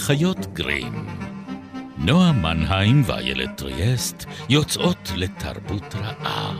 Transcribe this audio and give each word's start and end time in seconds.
האחיות 0.00 0.46
גרים. 0.52 1.06
נועה 1.98 2.32
מנהיים 2.32 3.02
ואיילת 3.06 3.50
טריאסט 3.56 4.24
יוצאות 4.48 5.12
לתרבות 5.16 5.94
רעה. 5.94 6.56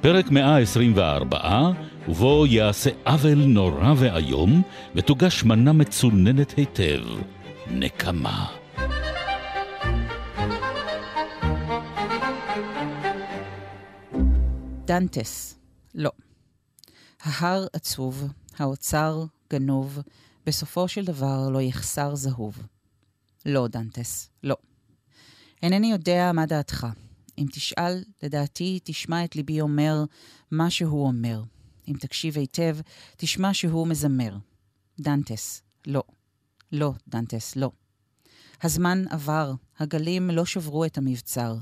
פרק 0.00 0.30
124, 0.30 1.70
ובו 2.08 2.46
יעשה 2.46 2.90
עוול 3.04 3.44
נורא 3.46 3.94
ואיום, 3.96 4.62
ותוגש 4.94 5.44
מנה 5.44 5.72
מצוננת 5.72 6.54
היטב, 6.56 7.02
נקמה. 7.70 8.46
דנטס, 14.84 15.58
לא. 15.94 16.10
ההר 17.22 17.66
עצוב, 17.72 18.24
האוצר 18.56 19.24
גנוב, 19.50 19.98
בסופו 20.46 20.88
של 20.88 21.04
דבר 21.04 21.48
לא 21.50 21.62
יחסר 21.62 22.14
זהוב. 22.14 22.66
לא, 23.46 23.68
דנטס, 23.68 24.30
לא. 24.42 24.56
אינני 25.62 25.90
יודע 25.92 26.30
מה 26.34 26.46
דעתך. 26.46 26.86
אם 27.38 27.46
תשאל, 27.52 28.04
לדעתי 28.22 28.78
תשמע 28.84 29.24
את 29.24 29.36
ליבי 29.36 29.60
אומר 29.60 30.04
מה 30.50 30.70
שהוא 30.70 31.06
אומר. 31.06 31.42
אם 31.88 31.94
תקשיב 32.00 32.38
היטב, 32.38 32.76
תשמע 33.16 33.54
שהוא 33.54 33.86
מזמר. 33.86 34.36
דנטס, 35.00 35.62
לא. 35.86 36.02
לא, 36.72 36.92
דנטס, 37.08 37.56
לא. 37.56 37.70
הזמן 38.62 39.04
עבר, 39.10 39.52
הגלים 39.78 40.30
לא 40.30 40.44
שברו 40.44 40.84
את 40.84 40.98
המבצר. 40.98 41.56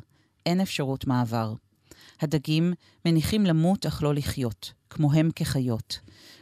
אין 0.47 0.61
אפשרות 0.61 1.07
מעבר. 1.07 1.55
הדגים 2.21 2.73
מניחים 3.05 3.47
למות 3.47 3.87
אך 3.87 4.03
לא 4.03 4.15
לחיות, 4.15 4.73
כמוהם 4.91 5.31
כחיות. 5.37 6.01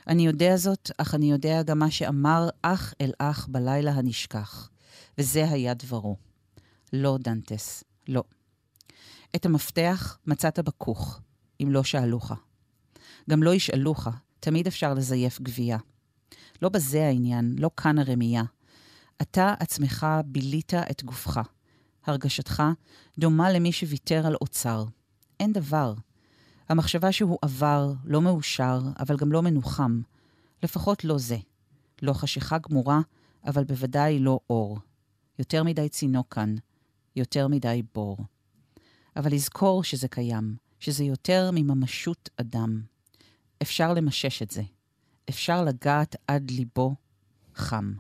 אני 0.09 0.27
יודע 0.27 0.57
זאת, 0.57 0.91
אך 0.99 1.15
אני 1.15 1.31
יודע 1.31 1.63
גם 1.63 1.79
מה 1.79 1.91
שאמר 1.91 2.49
אח 2.63 2.95
אל 3.01 3.13
אח 3.19 3.47
בלילה 3.51 3.93
הנשכח. 3.93 4.71
וזה 5.19 5.51
היה 5.51 5.75
דברו. 5.75 6.17
לא, 6.93 7.19
דנטס, 7.21 7.85
לא. 8.09 8.23
את 9.37 9.47
המפתח 9.47 10.19
מצאת 10.27 10.59
בכוך, 10.59 11.21
אם 11.63 11.69
לא 11.71 11.85
שאלוך. 11.85 12.33
גם 13.31 13.43
לא 13.43 13.55
ישאלוך, 13.55 14.09
תמיד 14.41 14.67
אפשר 14.67 14.95
לזייף 14.95 15.41
גבייה. 15.41 15.79
לא 16.63 16.69
בזה 16.69 17.07
העניין, 17.07 17.57
לא 17.59 17.71
כאן 17.77 17.99
הרמייה. 17.99 18.43
אתה 19.23 19.55
עצמך 19.61 20.07
בילית 20.27 20.75
את 20.75 21.05
גופך. 21.05 21.41
הרגשתך 22.05 22.63
דומה 23.19 23.53
למי 23.53 23.73
שוויתר 23.73 24.27
על 24.27 24.35
אוצר. 24.41 24.85
אין 25.41 25.53
דבר. 25.53 25.95
המחשבה 26.69 27.13
שהוא 27.13 27.39
עבר, 27.43 27.93
לא 28.05 28.23
מאושר, 28.23 28.81
אבל 28.99 29.17
גם 29.17 29.33
לא 29.33 29.43
מנוחם. 29.43 30.01
לפחות 30.63 31.05
לא 31.05 31.19
זה. 31.19 31.39
לא 32.03 32.13
חשיכה 32.13 32.59
גמורה, 32.59 33.01
אבל 33.47 33.65
בוודאי 33.65 34.19
לא 34.19 34.41
אור. 34.51 34.79
יותר 35.39 35.63
מדי 35.63 35.89
צינוק 35.89 36.35
כאן, 36.35 36.55
יותר 37.17 37.49
מדי 37.49 37.83
בור. 37.95 38.17
אבל 39.17 39.33
לזכור 39.33 39.85
שזה 39.85 40.09
קיים, 40.09 40.57
שזה 40.81 41.05
יותר 41.05 41.51
מממשות 41.53 42.31
אדם. 42.37 42.83
אפשר 43.63 43.95
למשש 43.95 44.43
את 44.43 44.51
זה. 44.51 44.63
אפשר 45.29 45.65
לגעת 45.65 46.17
עד 46.29 46.51
ליבו 46.51 46.95
חם. 47.55 47.95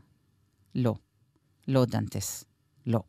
לא. 0.74 0.94
לא, 1.69 1.84
דנטס. 1.84 2.44
לא. 2.86 3.00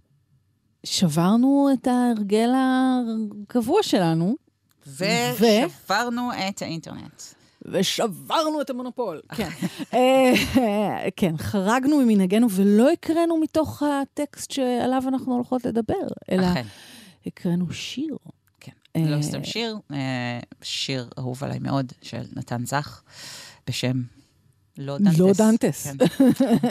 שברנו 0.86 1.70
את 1.74 1.88
ההרגל 1.88 2.50
הקבוע 2.56 3.84
שלנו. 3.84 4.36
ושברנו 4.88 6.22
ו... 6.22 6.50
את 6.50 6.62
האינטרנט. 6.62 7.22
ושברנו 7.66 8.62
את 8.62 8.70
המונופול, 8.70 9.22
כן. 9.36 9.50
אה, 9.94 10.34
כן, 11.16 11.38
חרגנו 11.38 11.98
ממנהגנו 11.98 12.48
ולא 12.52 12.92
הקראנו 12.92 13.38
מתוך 13.38 13.84
הטקסט 13.84 14.52
שעליו 14.52 15.04
אנחנו 15.08 15.34
הולכות 15.36 15.66
לדבר, 15.66 16.08
אלא 16.32 16.48
הקראנו 17.26 17.72
שיר. 17.72 18.18
כן, 18.60 18.72
לא 18.96 19.22
סתם 19.22 19.44
שיר, 19.44 19.78
אה, 19.94 20.40
שיר 20.62 21.10
אהוב 21.20 21.44
עליי 21.44 21.60
מאוד 21.60 21.94
של 22.02 22.24
נתן 22.36 22.66
זך, 22.66 23.04
בשם 23.68 24.02
לא 24.78 24.98
דנטס. 24.98 25.20
לא 25.20 25.32
דנטס. 25.38 25.88
כן. 25.88 25.98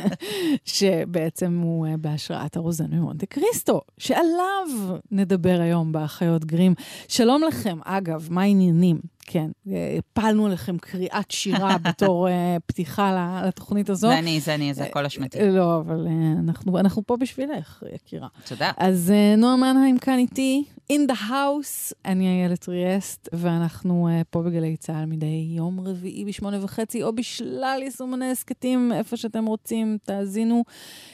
שבעצם 0.64 1.60
הוא 1.62 1.86
אה, 1.86 1.96
בהשראת 1.96 2.56
הרוזן 2.56 2.90
ממונטה 2.90 3.26
קריסטו, 3.26 3.80
שעליו 3.98 4.66
נדבר 5.10 5.58
היום 5.60 5.92
באחיות 5.92 6.44
גרים. 6.44 6.74
שלום 7.08 7.42
לכם. 7.42 7.78
אגב, 7.84 8.26
מה 8.30 8.42
העניינים? 8.42 8.98
כן, 9.26 9.50
הפלנו 9.98 10.46
עליכם 10.46 10.78
קריאת 10.78 11.30
שירה 11.30 11.78
בתור 11.88 12.28
אה, 12.28 12.30
פתיחה 12.66 13.42
לתוכנית 13.46 13.90
הזו. 13.90 14.08
זה 14.08 14.18
אני, 14.18 14.40
זה 14.40 14.54
אני, 14.54 14.74
זה 14.74 14.84
הכל 14.84 15.06
אשמתי. 15.06 15.38
לא, 15.50 15.76
אבל 15.76 16.06
אנחנו, 16.38 16.78
אנחנו 16.78 17.06
פה 17.06 17.16
בשבילך, 17.16 17.82
יקירה. 17.94 18.28
תודה. 18.48 18.70
אז 18.76 19.12
נועה 19.38 19.56
מנהיים 19.56 19.98
כאן 19.98 20.18
איתי, 20.18 20.64
in 20.92 21.10
the 21.10 21.30
house, 21.30 21.92
אני 22.04 22.28
איילת 22.28 22.68
טריאסט, 22.68 23.28
ואנחנו 23.32 24.08
פה 24.30 24.42
בגלי 24.42 24.76
צה"ל 24.76 25.06
מדי 25.06 25.46
יום 25.56 25.80
רביעי 25.80 26.24
בשמונה 26.24 26.64
וחצי, 26.64 27.02
או 27.02 27.14
בשלל 27.14 27.80
יישומני 27.82 28.30
הסכתים, 28.30 28.92
איפה 28.92 29.16
שאתם 29.16 29.44
רוצים, 29.46 29.98
תאזינו. 30.02 30.64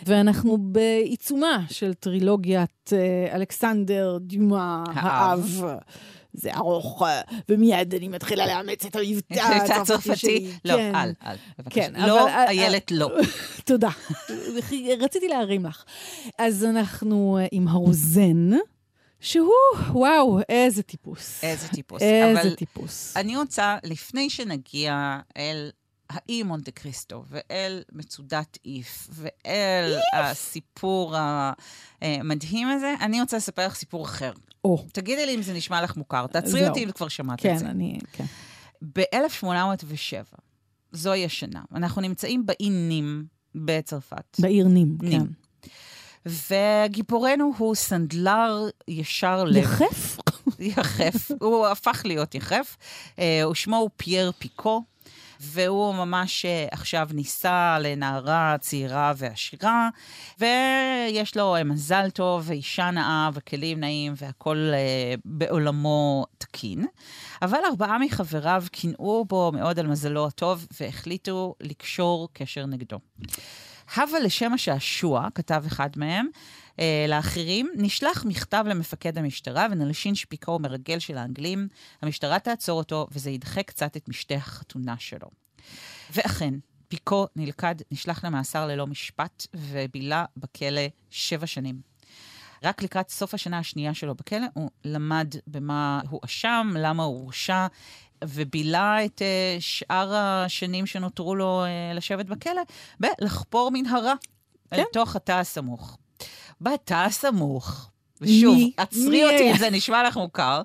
ואנחנו 0.06 0.58
בעיצומה 0.58 1.64
של 1.68 1.94
טרילוגיית 1.94 2.92
אלכסנדר 3.32 4.18
דיומה 4.20 4.84
האב. 4.94 5.62
זה 6.32 6.54
ארוך, 6.54 7.02
ומיד 7.48 7.94
אני 7.94 8.08
מתחילה 8.08 8.46
לאמץ 8.46 8.86
את 8.86 8.96
המבטא 8.96 9.40
הצרפתי 9.80 10.16
שלי. 10.16 10.50
לא, 10.64 10.74
כן. 10.76 10.94
אל, 10.94 11.12
אל, 11.26 11.36
בבקשה. 11.58 11.80
כן, 11.80 12.06
לא, 12.06 12.22
אבל, 12.22 12.30
איילת, 12.48 12.90
לא. 12.90 13.10
תודה. 13.64 13.90
רציתי 15.00 15.28
להרים 15.28 15.66
לך. 15.66 15.84
אז 16.38 16.64
אנחנו 16.64 17.38
עם 17.52 17.68
הרוזן. 17.68 18.50
שהוא, 19.20 19.52
וואו, 19.88 20.40
איזה 20.48 20.82
טיפוס. 20.82 21.44
איזה 21.44 21.68
טיפוס. 21.68 22.02
איזה 22.02 22.40
אבל 22.40 22.54
טיפוס. 22.54 23.16
אני 23.16 23.36
רוצה, 23.36 23.76
לפני 23.84 24.30
שנגיע 24.30 25.18
אל 25.36 25.70
האי 26.10 26.42
מונטה 26.42 26.70
קריסטו, 26.70 27.24
ואל 27.28 27.82
מצודת 27.92 28.58
איף, 28.64 29.08
ואל 29.10 29.94
איף. 29.94 30.24
הסיפור 30.24 31.16
המדהים 32.00 32.68
הזה, 32.68 32.94
אני 33.00 33.20
רוצה 33.20 33.36
לספר 33.36 33.66
לך 33.66 33.74
סיפור 33.74 34.04
אחר. 34.04 34.32
או. 34.64 34.84
תגידי 34.92 35.26
לי 35.26 35.34
אם 35.34 35.42
זה 35.42 35.52
נשמע 35.54 35.82
לך 35.82 35.96
מוכר. 35.96 36.26
תעצרי 36.26 36.68
אותי 36.68 36.84
אם 36.84 36.92
כבר 36.92 37.08
שמעת 37.08 37.40
כן, 37.40 37.54
את 37.54 37.58
זה. 37.58 37.64
כן, 37.64 37.70
אני, 37.70 37.98
כן. 38.12 38.24
ב-1807, 38.82 40.38
זוהי 40.92 41.24
השנה, 41.24 41.62
אנחנו 41.74 42.02
נמצאים 42.02 42.46
באי 42.46 42.70
נים 42.70 43.24
בצרפת. 43.54 44.36
בעיר 44.40 44.68
נים, 44.68 44.98
נים. 45.02 45.22
כן. 45.22 45.26
וגיבורנו 46.26 47.52
הוא 47.58 47.74
סנדלר 47.74 48.68
ישר 48.88 49.44
לב. 49.44 49.56
יחף? 49.56 50.18
יחף. 50.58 51.30
הוא 51.40 51.66
הפך 51.66 52.02
להיות 52.04 52.34
יחף. 52.34 52.76
אה, 53.18 53.48
ושמו 53.50 53.76
הוא 53.76 53.90
פייר 53.96 54.32
פיקו. 54.38 54.82
והוא 55.40 55.94
ממש 55.94 56.44
אה, 56.44 56.66
עכשיו 56.70 57.08
נישא 57.12 57.78
לנערה 57.80 58.56
צעירה 58.60 59.12
ועשירה, 59.16 59.88
ויש 60.38 61.36
לו 61.36 61.56
אה, 61.56 61.64
מזל 61.64 62.10
טוב 62.10 62.44
ואישה 62.46 62.90
נאה 62.90 63.30
וכלים 63.34 63.80
נאים 63.80 64.12
והכול 64.16 64.70
אה, 64.74 65.14
בעולמו 65.24 66.26
תקין. 66.38 66.86
אבל 67.42 67.58
ארבעה 67.70 67.98
מחבריו 67.98 68.64
קינאו 68.70 69.24
בו 69.24 69.52
מאוד 69.54 69.78
על 69.78 69.86
מזלו 69.86 70.26
הטוב 70.26 70.66
והחליטו 70.80 71.54
לקשור 71.60 72.28
קשר 72.32 72.66
נגדו. 72.66 72.98
הווה 73.96 74.20
לשם 74.20 74.52
השעשוע, 74.52 75.28
כתב 75.34 75.62
אחד 75.66 75.90
מהם, 75.96 76.26
לאחרים, 77.08 77.70
נשלח 77.76 78.24
מכתב 78.24 78.64
למפקד 78.68 79.18
המשטרה 79.18 79.66
ונלשין 79.70 80.14
שפיקו 80.14 80.58
מרגל 80.58 80.98
של 80.98 81.18
האנגלים. 81.18 81.68
המשטרה 82.02 82.38
תעצור 82.38 82.78
אותו, 82.78 83.06
וזה 83.12 83.30
ידחה 83.30 83.62
קצת 83.62 83.96
את 83.96 84.08
משתה 84.08 84.34
החתונה 84.34 84.94
שלו. 84.98 85.28
ואכן, 86.10 86.54
פיקו 86.88 87.26
נלכד, 87.36 87.74
נשלח 87.90 88.24
למאסר 88.24 88.66
ללא 88.66 88.86
משפט, 88.86 89.46
ובילה 89.54 90.24
בכלא 90.36 90.82
שבע 91.10 91.46
שנים. 91.46 91.80
רק 92.62 92.82
לקראת 92.82 93.10
סוף 93.10 93.34
השנה 93.34 93.58
השנייה 93.58 93.94
שלו 93.94 94.14
בכלא, 94.14 94.46
הוא 94.54 94.70
למד 94.84 95.34
במה 95.46 96.00
הוא 96.10 96.20
אשם, 96.24 96.72
למה 96.76 97.02
הוא 97.02 97.20
הורשע, 97.20 97.66
ובילה 98.24 99.04
את 99.04 99.22
uh, 99.22 99.60
שאר 99.60 100.14
השנים 100.14 100.86
שנותרו 100.86 101.34
לו 101.34 101.64
uh, 101.64 101.96
לשבת 101.96 102.26
בכלא 102.26 102.62
בלחפור 103.00 103.70
מנהרה 103.72 104.14
כן. 104.70 104.76
אל 104.76 104.84
תוך 104.92 105.16
התא 105.16 105.32
הסמוך. 105.32 105.98
בתא 106.60 106.94
הסמוך, 106.94 107.90
ושוב, 108.20 108.54
מי? 108.54 108.72
עצרי 108.76 109.08
מי? 109.08 109.24
אותי 109.24 109.50
אם 109.50 109.58
זה 109.58 109.70
נשמע 109.70 110.08
לך 110.08 110.16
מוכר, 110.16 110.62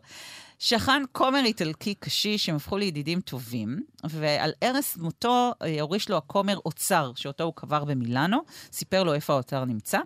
שכן 0.59 1.03
כומר 1.11 1.45
איטלקי 1.45 1.93
קשיש, 1.93 2.49
הם 2.49 2.55
הפכו 2.55 2.77
לידידים 2.77 3.21
טובים, 3.21 3.83
ועל 4.03 4.51
ערש 4.61 4.97
מותו 4.97 5.51
אה, 5.61 5.81
הוריש 5.81 6.09
לו 6.09 6.17
הכומר 6.17 6.57
אוצר, 6.65 7.11
שאותו 7.15 7.43
הוא 7.43 7.53
קבר 7.55 7.85
במילאנו, 7.85 8.37
סיפר 8.71 9.03
לו 9.03 9.13
איפה 9.13 9.33
האוצר 9.33 9.65
נמצא. 9.65 9.99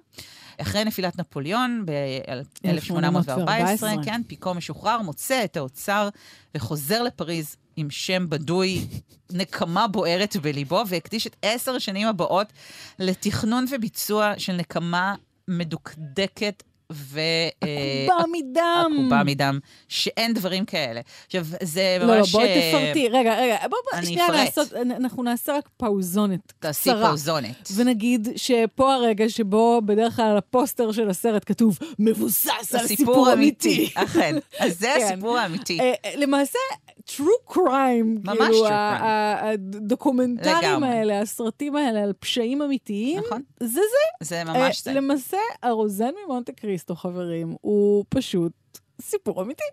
אחרי 0.62 0.84
נפילת 0.84 1.19
נפוליאון 1.19 1.86
ב-1814, 1.86 4.06
כן, 4.06 4.22
פיקו 4.28 4.54
משוחרר, 4.54 5.01
מוצא 5.01 5.44
את 5.44 5.57
האוצר 5.57 6.10
וחוזר 6.56 7.04
לפריז 7.04 7.56
עם 7.75 7.90
שם 7.90 8.30
בדוי, 8.30 8.86
נקמה 9.31 9.88
בוערת 9.88 10.38
בליבו, 10.38 10.84
והקדיש 10.88 11.28
את 11.28 11.36
עשר 11.42 11.75
השנים 11.75 12.07
הבאות 12.07 12.54
לתכנון 13.00 13.66
וביצוע 13.72 14.34
של 14.38 14.54
נקמה 14.54 15.16
מדוקדקת 15.50 16.63
ו... 16.92 17.19
עקובה 17.62 18.24
מדם. 18.31 18.92
עקובה 19.00 19.24
מדם, 19.24 19.60
שאין 19.88 20.34
דברים 20.34 20.66
כאלה. 20.66 21.01
עכשיו, 21.25 21.46
זה 21.63 21.98
ממש... 22.00 22.10
לא, 22.10 22.18
לא, 22.18 22.25
בואי 22.31 22.46
אה, 22.46 22.72
תפרטי. 22.72 23.10
רגע, 23.10 23.36
רגע, 23.42 23.57
בוא, 23.62 23.78
בוא, 23.92 24.00
אני 24.00 24.06
שנייה 24.06 24.25
אפרט. 24.25 24.38
לעשות, 24.40 24.74
אנחנו 24.74 25.24
נעשה 25.24 25.57
רק 25.57 25.69
פאוזונת 25.78 26.54
תעשי 26.60 26.90
קצרה. 26.90 27.07
פאוזונת. 27.07 27.69
ונגיד 27.75 28.28
שפה 28.36 28.94
הרגע 28.94 29.30
שבו 29.30 29.81
בדרך 29.86 30.16
כלל 30.16 30.25
על 30.25 30.38
הפוסטר 30.38 30.92
של 30.92 31.10
הסרט 31.10 31.44
כתוב, 31.46 31.80
מבוסס 32.00 32.75
על 32.75 32.88
סיפור 32.88 33.34
אמיתי. 33.34 33.92
אכן. 33.96 34.36
אז 34.60 34.80
זה 34.80 34.88
כן. 35.00 35.06
הסיפור 35.06 35.38
האמיתי. 35.38 35.80
אה, 35.80 35.94
אה, 36.06 36.16
למעשה, 36.16 36.60
true 37.15 37.53
crime, 37.53 38.19
ממש 38.23 38.38
כאילו, 38.39 38.67
הדוקומנטרים. 38.69 40.83
האלה, 40.83 41.21
הסרטים 41.21 41.75
האלה 41.75 42.03
על 42.03 42.13
פשעים 42.19 42.61
אמיתיים, 42.61 43.23
נכון. 43.25 43.41
זה 43.59 43.67
זה. 43.69 44.25
זה 44.25 44.38
אה, 44.38 44.44
ממש 44.44 44.83
זה. 44.83 44.94
למעשה, 44.94 45.38
הרוזן 45.63 46.11
ממונטה 46.25 46.51
קריסטו, 46.51 46.95
חברים, 46.95 47.56
הוא 47.61 48.06
פשוט 48.09 48.51
סיפור 49.01 49.41
אמיתי. 49.41 49.63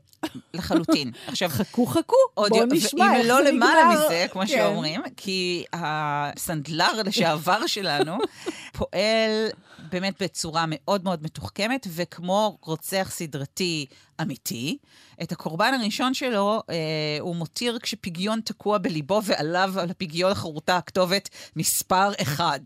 לחלוטין. 0.55 1.11
עכשיו, 1.27 1.49
חכו 1.49 1.87
חכו, 1.87 2.17
בואו 2.37 2.67
נשמע 2.73 3.05
ואם 3.05 3.15
איך 3.15 3.29
לא 3.29 3.45
זה 3.45 3.51
למעלה 3.51 3.91
נגמר. 3.91 4.07
מזה, 4.07 4.27
כמו 4.31 4.43
כן. 4.43 4.47
שאומרים, 4.47 5.01
כי 5.17 5.65
הסנדלר 5.73 7.03
לשעבר 7.05 7.67
שלנו 7.67 8.17
פועל 8.79 9.49
באמת 9.91 10.23
בצורה 10.23 10.65
מאוד 10.69 11.05
מאוד 11.05 11.23
מתוחכמת, 11.23 11.87
וכמו 11.95 12.59
רוצח 12.63 13.09
סדרתי 13.13 13.87
אמיתי, 14.23 14.79
את 15.23 15.33
הקורבן 15.33 15.75
הראשון 15.81 16.15
שלו 16.15 16.63
אה, 16.71 16.75
הוא 17.21 17.37
מותיר 17.37 17.79
כשפיגיון 17.83 18.41
תקוע 18.41 18.79
בליבו, 18.79 19.21
ועליו 19.25 19.73
על 19.81 19.91
הפיגיון 19.91 20.35
חרוטה 20.35 20.77
הכתובת 20.77 21.29
מספר 21.57 22.11
אחד. 22.23 22.61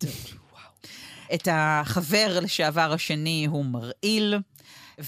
את 1.34 1.48
החבר 1.50 2.38
לשעבר 2.42 2.92
השני 2.92 3.46
הוא 3.50 3.64
מרעיל, 3.64 4.38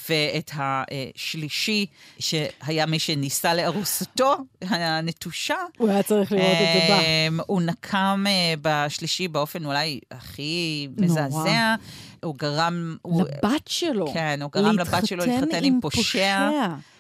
ואת 0.09 0.51
השלישי, 0.55 1.87
שהיה 2.19 2.87
מי 2.87 2.99
שניסה 2.99 3.55
לארוסתו, 3.55 4.37
הנטושה, 4.63 5.57
הוא 5.79 5.89
היה 5.89 6.03
צריך 6.03 6.33
לראות 6.33 6.53
את 6.53 6.81
זה 6.81 6.89
בה. 6.89 7.01
אמ, 7.01 7.41
הוא 7.47 7.63
נקם 7.63 8.25
אה, 8.27 8.55
בשלישי 8.63 9.29
באופן 9.29 9.65
אולי 9.65 10.01
הכי. 10.11 10.89
מזעזע. 10.97 11.75
הוא 12.23 12.35
גרם... 12.37 12.97
לבת 13.05 13.69
שלו. 13.69 14.13
כן, 14.15 14.43
הוא 14.43 14.51
גרם 14.53 14.79
לבת 14.79 15.07
שלו 15.07 15.25
להתחתן 15.25 15.65
עם 15.65 15.81
פושע. 15.81 16.49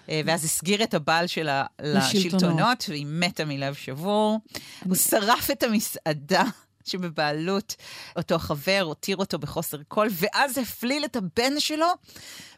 אה, 0.08 0.20
ואז 0.24 0.44
הסגיר 0.44 0.82
את 0.82 0.94
הבעל 0.94 1.26
שלה. 1.26 1.64
לשלטונות, 1.82 2.84
והיא 2.88 3.06
מתה 3.08 3.44
מלב 3.44 3.74
שבור. 3.74 4.40
הוא 4.84 4.96
שרף 4.96 5.50
את 5.50 5.62
המסעדה. 5.62 6.44
שבבעלות 6.84 7.74
אותו 8.16 8.38
חבר, 8.38 8.80
הותיר 8.82 9.16
אותו 9.16 9.38
בחוסר 9.38 9.76
כל, 9.88 10.08
ואז 10.10 10.58
הפליל 10.58 11.04
את 11.04 11.16
הבן 11.16 11.60
שלו 11.60 11.86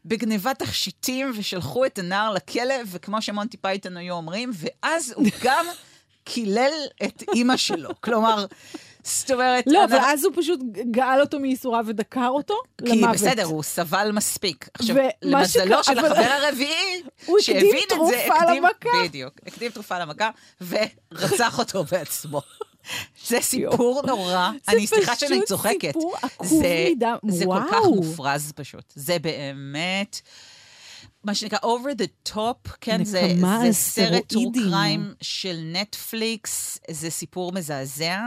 בגנבת 0.05 0.59
תכשיטים, 0.59 1.33
ושלחו 1.37 1.87
את 1.87 1.99
הנער 1.99 2.33
לכלא, 2.33 2.75
וכמו 2.87 3.23
שמונטי 3.23 3.57
פייתון 3.57 3.97
היו 3.97 4.15
אומרים, 4.15 4.51
ואז 4.55 5.13
הוא 5.17 5.27
גם 5.45 5.67
קילל 6.25 6.73
את 7.05 7.23
אימא 7.35 7.57
שלו. 7.57 7.91
כלומר, 8.01 8.47
זאת 9.05 9.31
אומרת... 9.31 9.65
לא, 9.67 9.85
אבל 9.85 9.99
אז 10.03 10.25
הוא 10.25 10.33
פשוט 10.37 10.61
גאל 10.91 11.21
אותו 11.21 11.39
מייסוריו 11.41 11.85
ודקר 11.89 12.29
אותו 12.29 12.55
כי 12.87 12.97
למוות. 12.97 13.15
בסדר, 13.15 13.45
הוא 13.45 13.63
סבל 13.63 14.11
מספיק. 14.13 14.69
עכשיו, 14.75 14.97
למזלו 15.23 15.65
שקרה- 15.65 15.83
של 15.83 15.99
אבל- 15.99 16.13
החבר 16.13 16.33
הרביעי, 16.47 17.03
שהבין 17.41 17.65
את 17.93 18.07
זה, 18.09 18.27
הקדים- 18.35 18.63
למכה. 18.63 18.99
בדיוק, 19.05 19.35
הקדים 19.47 19.71
תרופה 19.71 19.99
למכה, 19.99 20.31
ורצח 20.69 21.59
אותו 21.59 21.85
בעצמו. 21.85 22.43
זה 23.27 23.39
סיפור 23.41 24.03
נורא, 24.07 24.51
אני 24.69 24.87
סליחה 24.87 25.17
שאני 25.17 25.31
פשוט 25.37 25.49
צוחקת. 25.49 25.87
סיפור 25.87 26.15
עקוב 26.23 26.49
זה- 26.63 26.89
מדם. 26.97 27.17
זה 27.29 27.45
כל 27.45 27.61
כך. 27.71 27.77
מופרז 27.95 28.53
פשוט. 28.57 28.93
זה 28.95 29.19
באמת... 29.19 30.21
מה 31.25 31.35
שנקרא 31.35 31.59
over 31.59 31.95
the 32.03 32.33
top, 32.33 32.71
כן, 32.81 33.05
זה, 33.05 33.29
זה 33.65 33.73
סרט 33.73 34.33
טור 34.33 34.53
של 35.21 35.57
נטפליקס, 35.73 36.79
זה 36.91 37.11
סיפור 37.11 37.53
מזעזע, 37.53 38.19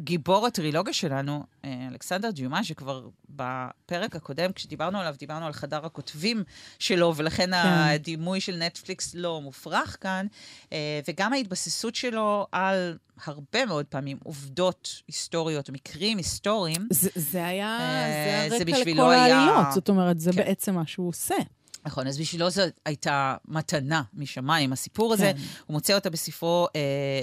וגיבור 0.00 0.46
הטרילוגיה 0.46 0.92
שלנו, 0.94 1.44
אה, 1.64 1.88
אלכסנדר 1.92 2.30
דיומה, 2.30 2.64
שכבר 2.64 3.08
בפרק 3.30 4.16
הקודם, 4.16 4.52
כשדיברנו 4.52 4.98
עליו, 4.98 5.14
דיברנו 5.18 5.46
על 5.46 5.52
חדר 5.52 5.86
הכותבים 5.86 6.44
שלו, 6.78 7.12
ולכן 7.16 7.50
כן. 7.50 7.52
הדימוי 7.54 8.40
של 8.40 8.56
נטפליקס 8.56 9.14
לא 9.14 9.40
מופרך 9.40 9.96
כאן, 10.00 10.26
אה, 10.72 11.00
וגם 11.08 11.32
ההתבססות 11.32 11.94
שלו 11.94 12.46
על 12.52 12.98
הרבה 13.24 13.66
מאוד 13.66 13.86
פעמים 13.86 14.18
עובדות 14.24 15.02
היסטוריות, 15.08 15.70
מקרים 15.70 16.18
היסטוריים. 16.18 16.88
זה, 16.90 17.10
זה 17.14 17.46
היה, 17.46 17.78
אה, 17.80 18.46
זה 18.48 18.54
הרקע 18.56 18.78
לכל 18.90 19.10
היה- 19.10 19.38
העליות. 19.38 19.72
זאת 19.74 19.88
אומרת, 19.88 20.20
זה 20.20 20.30
כן. 20.32 20.36
בעצם 20.36 20.74
מה 20.74 20.86
שהוא 20.86 21.08
עושה. 21.08 21.34
נכון, 21.84 22.06
אז 22.06 22.18
בשבילו 22.18 22.50
זו 22.50 22.62
הייתה 22.86 23.36
מתנה 23.48 24.02
משמיים, 24.14 24.72
הסיפור 24.72 25.12
הזה. 25.12 25.32
כן. 25.36 25.42
הוא 25.66 25.74
מוצא 25.74 25.94
אותה 25.94 26.10
בספרו 26.10 26.66
אה, 26.76 26.80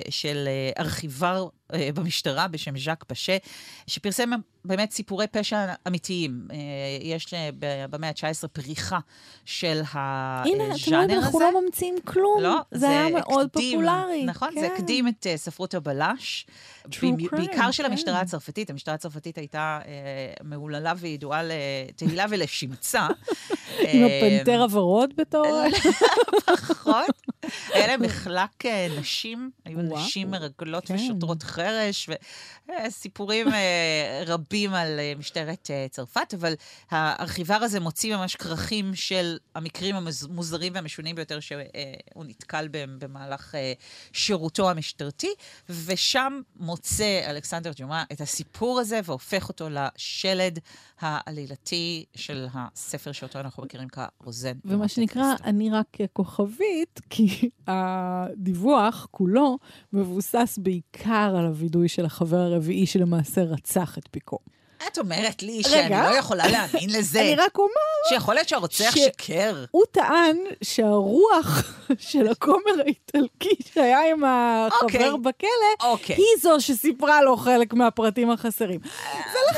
של 0.10 0.48
אה, 0.48 0.84
ארכיבר 0.84 1.48
אה, 1.74 1.90
במשטרה 1.94 2.48
בשם 2.48 2.78
ז'אק 2.78 3.04
פשה, 3.08 3.38
שפרסם 3.88 4.30
באמת 4.66 4.92
סיפורי 4.92 5.28
פשע 5.28 5.74
אמיתיים. 5.88 6.48
אה, 6.52 6.58
יש 7.02 7.34
אה, 7.34 7.50
ב- 7.60 7.86
במאה 7.90 8.10
ה-19 8.10 8.48
פריחה 8.48 9.00
של 9.46 9.82
הז'אנר 9.94 10.42
הנה, 10.46 10.74
הזה. 10.74 10.84
אתם 10.88 10.96
רואים, 10.96 11.12
אנחנו 11.12 11.40
לא 11.40 11.62
ממציאים 11.66 11.96
כלום. 12.06 12.42
לא, 12.42 12.56
זה 12.72 12.90
היה 12.90 13.10
מאוד 13.10 13.46
הקדים, 13.46 13.80
פופולרי. 13.80 14.24
נכון, 14.26 14.50
כן. 14.54 14.60
זה 14.60 14.68
הקדים 14.74 15.08
את 15.08 15.26
uh, 15.34 15.38
ספרות 15.38 15.74
הבלש. 15.74 16.46
במ- 17.02 17.18
בעיקר 17.32 17.72
של 17.72 17.84
כן. 17.84 17.92
המשטרה 17.92 18.20
הצרפתית. 18.22 18.70
המשטרה 18.70 18.96
הצרפתית 18.96 19.38
הייתה 19.38 19.80
uh, 19.84 19.88
מהוללה 20.44 20.94
וידועה 20.98 21.42
לתהילה 21.44 22.26
ולשמצה. 22.30 23.08
עם 23.80 24.04
אה, 24.50 24.54
הפנתר 24.56 24.62
הוורוד 24.64 25.14
בתור... 25.18 25.46
פחות. 26.68 27.06
היה 27.74 27.88
להם 27.88 28.02
מחלק 28.02 28.66
אה, 28.66 28.88
נשים, 29.00 29.52
היו 29.66 29.82
נשים 29.82 30.32
מרגלות 30.32 30.86
כן. 30.86 30.96
ושוטרות 30.96 31.44
חרש, 31.44 32.10
וסיפורים 32.70 33.48
רבים 34.28 34.74
על 34.74 35.00
אה, 35.00 35.14
משטרת 35.20 35.72
אה, 35.72 35.86
צרפת, 35.92 36.34
אבל 36.34 36.54
הארכיבר 36.92 37.54
הזה 37.54 37.80
מוציא 37.80 38.16
ממש 38.16 38.36
כרכים 38.36 38.96
של 38.96 39.38
המקרים 39.56 39.96
המוזרים 39.96 40.74
והמשונים 40.76 41.16
ביותר 41.16 41.40
שהוא 41.40 42.26
נתקל 42.26 42.68
בהם 42.68 43.00
במהלך 43.00 43.56
אה, 43.56 43.74
שירותו 44.12 44.70
המשטרתי, 44.70 45.34
ושם 45.70 46.42
מוצא 46.56 47.22
אלכסנדר 47.30 47.72
ג'ומה 47.76 48.04
את 48.12 48.22
הסיפור 48.22 48.80
הזה 48.80 49.00
והופך 49.04 49.50
אותו 49.50 49.70
לשלד 49.70 50.60
העלילתי 51.00 52.06
של 52.16 52.48
הספר 52.54 53.12
שאותו 53.12 53.40
אנחנו 53.40 53.64
מכירים 53.64 53.88
כרוזן. 54.38 54.58
ומה 54.66 54.88
שנקרא, 54.88 55.34
אני 55.44 55.70
רק 55.70 55.98
כוכבית, 56.14 57.02
כי 57.10 57.50
הדיווח 57.68 59.08
כולו 59.12 59.58
מבוסס 59.94 60.60
בעיקר 60.62 61.36
על 61.40 61.46
הווידוי 61.46 61.88
של 61.88 62.06
החבר 62.06 62.38
הרביעי 62.38 62.86
שלמעשה 62.86 63.44
רצח 63.44 63.98
את 63.98 64.08
פיקו. 64.12 64.38
את 64.88 64.98
אומרת 65.00 65.44
לי 65.44 65.62
רגע. 65.66 65.70
שאני 65.70 66.14
לא 66.14 66.18
יכולה 66.18 66.48
להאמין 66.48 66.90
לזה. 66.90 67.22
אני 67.22 67.36
רק 67.36 67.58
אומר, 67.58 67.70
שיכול 68.10 68.36
להיות 68.36 68.50
שהרוצח 68.50 68.92
ש- 68.96 69.00
שיקר. 69.00 69.66
הוא 69.72 69.84
טען 69.92 70.38
שהרוח 70.64 71.64
של 72.00 72.28
הכומר 72.28 72.82
האיטלקי 72.86 73.56
שהיה 73.74 74.10
עם 74.12 74.24
החבר 74.24 74.82
אוקיי. 74.84 75.12
בכלא, 75.22 75.90
אוקיי, 75.90 76.16
היא 76.16 76.26
זו 76.42 76.56
שסיפרה 76.60 77.22
לו 77.22 77.38
חלק 77.38 77.74
מהפרטים 77.74 78.32
החסרים. 78.32 78.80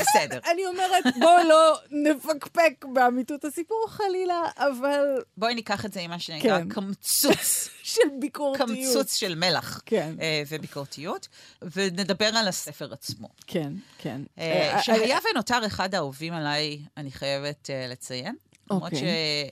בסדר. 0.02 0.40
אני 0.52 0.66
אומרת, 0.68 1.04
בואו 1.20 1.48
לא 1.50 1.74
נפקפק 1.92 2.86
באמיתות 2.94 3.46
הסיפור 3.46 3.86
חלילה, 3.90 4.42
אבל 4.58 5.00
בואי 5.38 5.56
ניקח 5.56 5.86
את 5.86 5.94
זה 5.94 6.00
עם 6.00 6.10
מה 6.10 6.20
שנקרא 6.20 6.60
כן. 6.60 6.70
קמצוץ, 6.70 7.70
של 7.84 8.02
ביקורתיות. 8.20 8.70
קמצוץ 8.70 9.16
של 9.16 9.36
מלח 9.36 9.82
כן, 9.86 10.14
אה, 10.22 10.44
וביקורתיות, 10.50 11.28
ונדבר 11.76 12.26
על 12.38 12.48
הספר 12.48 12.94
עצמו. 12.94 13.28
כן, 13.48 13.74
כן. 13.98 14.22
אה, 14.40 14.80
שהיה 15.10 15.20
ונותר 15.34 15.60
אחד 15.66 15.96
האהובים 15.96 16.34
עליי, 16.34 16.80
אני 16.98 17.12
חייבת 17.12 17.70
אה, 17.70 17.88
לציין. 17.88 18.36
למרות 18.72 18.94
אוקיי. 18.94 19.50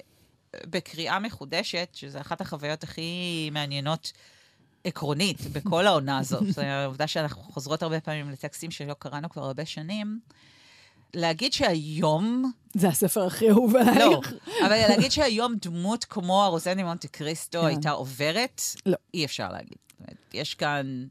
שבקריאה 0.65 1.19
מחודשת, 1.19 1.89
שזו 1.93 2.19
אחת 2.21 2.41
החוויות 2.41 2.83
הכי 2.83 3.49
מעניינות 3.51 4.11
עקרונית 4.83 5.41
בכל 5.41 5.87
העונה 5.87 6.17
הזאת, 6.17 6.43
זו 6.55 6.61
העובדה 6.61 7.07
שאנחנו 7.07 7.41
חוזרות 7.41 7.83
הרבה 7.83 7.99
פעמים 7.99 8.29
לטקסטים 8.29 8.71
שלא 8.71 8.93
קראנו 8.93 9.29
כבר 9.29 9.43
הרבה 9.43 9.65
שנים, 9.65 10.19
להגיד 11.13 11.53
שהיום, 11.53 12.51
זה 12.73 12.87
הספר 12.87 13.25
הכי 13.25 13.49
אהוב 13.49 13.75
עלייך. 13.75 13.99
לא, 13.99 14.21
אבל 14.65 14.75
להגיד 14.89 15.11
שהיום 15.11 15.55
דמות 15.61 16.05
כמו 16.05 16.43
הרוזני 16.43 16.83
מונטה 16.83 17.07
קריסטו 17.07 17.61
כן. 17.61 17.67
הייתה 17.67 17.89
עוברת, 17.89 18.61
לא. 18.85 18.97
אי 19.13 19.25
אפשר 19.25 19.51
להגיד. 19.51 19.77
יש 20.33 20.53
כאן 20.55 21.07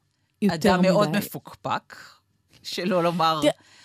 אדם 0.50 0.82
מאוד. 0.82 1.16
מפוקפק, 1.16 1.96
שלא 2.66 3.02
לומר, 3.02 3.40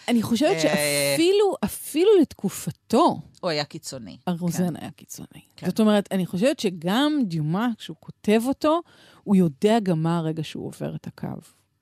אני 0.08 0.22
חושבת 0.22 0.56
אה, 0.56 0.60
שאפילו, 0.62 1.56
אפילו 1.66 2.10
לתקופתו, 2.22 3.20
הוא 3.40 3.50
היה 3.50 3.64
קיצוני. 3.64 4.18
הרוזן 4.28 4.76
היה 4.76 4.92
קיצוני. 4.92 5.42
כן. 5.56 5.68
זאת 5.68 5.80
אומרת, 5.80 6.10
אני 6.12 6.26
חושבת 6.26 6.60
שגם 6.60 7.20
דיומה, 7.26 7.70
כשהוא 7.78 7.98
כותב 8.00 8.42
אותו, 8.46 8.82
הוא 9.24 9.36
יודע 9.36 9.80
גם 9.80 10.04
מה 10.04 10.18
הרגע 10.18 10.44
שהוא 10.44 10.68
עובר 10.68 10.96
את 10.96 11.08
הקו. 11.08 11.28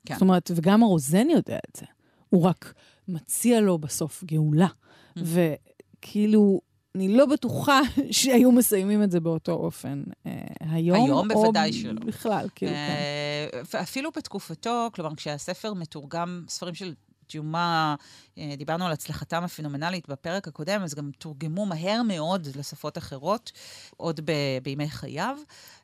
כן. 0.05 0.13
זאת 0.13 0.21
אומרת, 0.21 0.51
וגם 0.55 0.83
הרוזן 0.83 1.29
יודע 1.29 1.57
את 1.69 1.75
זה. 1.75 1.85
הוא 2.29 2.43
רק 2.43 2.73
מציע 3.07 3.61
לו 3.61 3.77
בסוף 3.77 4.23
גאולה. 4.23 4.67
Mm. 4.67 5.21
וכאילו, 5.23 6.61
אני 6.99 7.07
לא 7.07 7.25
בטוחה 7.25 7.81
שהיו 8.11 8.51
מסיימים 8.51 9.03
את 9.03 9.11
זה 9.11 9.19
באותו 9.19 9.51
אופן 9.51 10.03
אה, 10.25 10.31
היום. 10.59 11.03
היום 11.03 11.31
או 11.31 11.41
בוודאי 11.41 11.73
שלא. 11.73 12.01
בכלל, 12.05 12.47
כאילו, 12.55 12.71
כן. 12.71 12.77
אה, 12.77 13.61
ואפילו 13.73 14.09
בתקופתו, 14.15 14.89
כלומר, 14.93 15.15
כשהספר 15.15 15.73
מתורגם, 15.73 16.43
ספרים 16.47 16.75
של 16.75 16.93
דיומה, 17.31 17.95
אה, 18.37 18.53
דיברנו 18.57 18.85
על 18.85 18.91
הצלחתם 18.91 19.43
הפנומנלית 19.43 20.09
בפרק 20.09 20.47
הקודם, 20.47 20.81
אז 20.83 20.95
גם 20.95 21.11
תורגמו 21.17 21.65
מהר 21.65 22.01
מאוד 22.03 22.47
לשפות 22.55 22.97
אחרות, 22.97 23.51
עוד 23.97 24.19
ב- 24.25 24.57
בימי 24.63 24.89
חייו. 24.89 25.37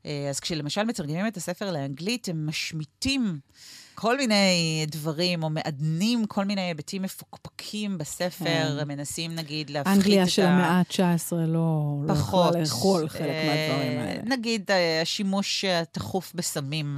אה, 0.06 0.28
אז 0.30 0.40
כשלמשל 0.40 0.84
מתרגמים 0.84 1.28
את 1.28 1.38
הספר 1.38 1.72
לאנגלית, 1.72 2.30
הם 2.30 2.48
משמיטים 2.48 3.40
כל 3.96 4.18
מיני 4.18 4.86
דברים, 4.88 5.44
או 5.44 5.50
מעדנים 5.50 6.26
כל 6.26 6.46
מיני 6.46 6.62
היבטים 6.62 7.02
מפוקפקים 7.02 7.98
בספר, 7.98 8.46
כן. 8.46 8.88
מנסים 8.88 9.36
נגיד 9.36 9.70
להפחית 9.70 9.94
את 9.94 9.98
ה... 9.98 10.06
אנגליה 10.06 10.28
של 10.28 10.42
המאה 10.42 10.72
ה-19 10.72 11.36
לא, 11.36 11.46
לא 11.48 12.14
פחות. 12.14 12.18
יכולה 12.18 12.62
לאכול 12.62 13.10
חלק 13.10 13.22
אה, 13.22 13.70
מהדברים 13.70 14.00
האלה. 14.00 14.22
נגיד 14.26 14.72
אה, 14.72 15.02
השימוש 15.02 15.66
התכוף 15.66 16.32
בסמים 16.36 16.98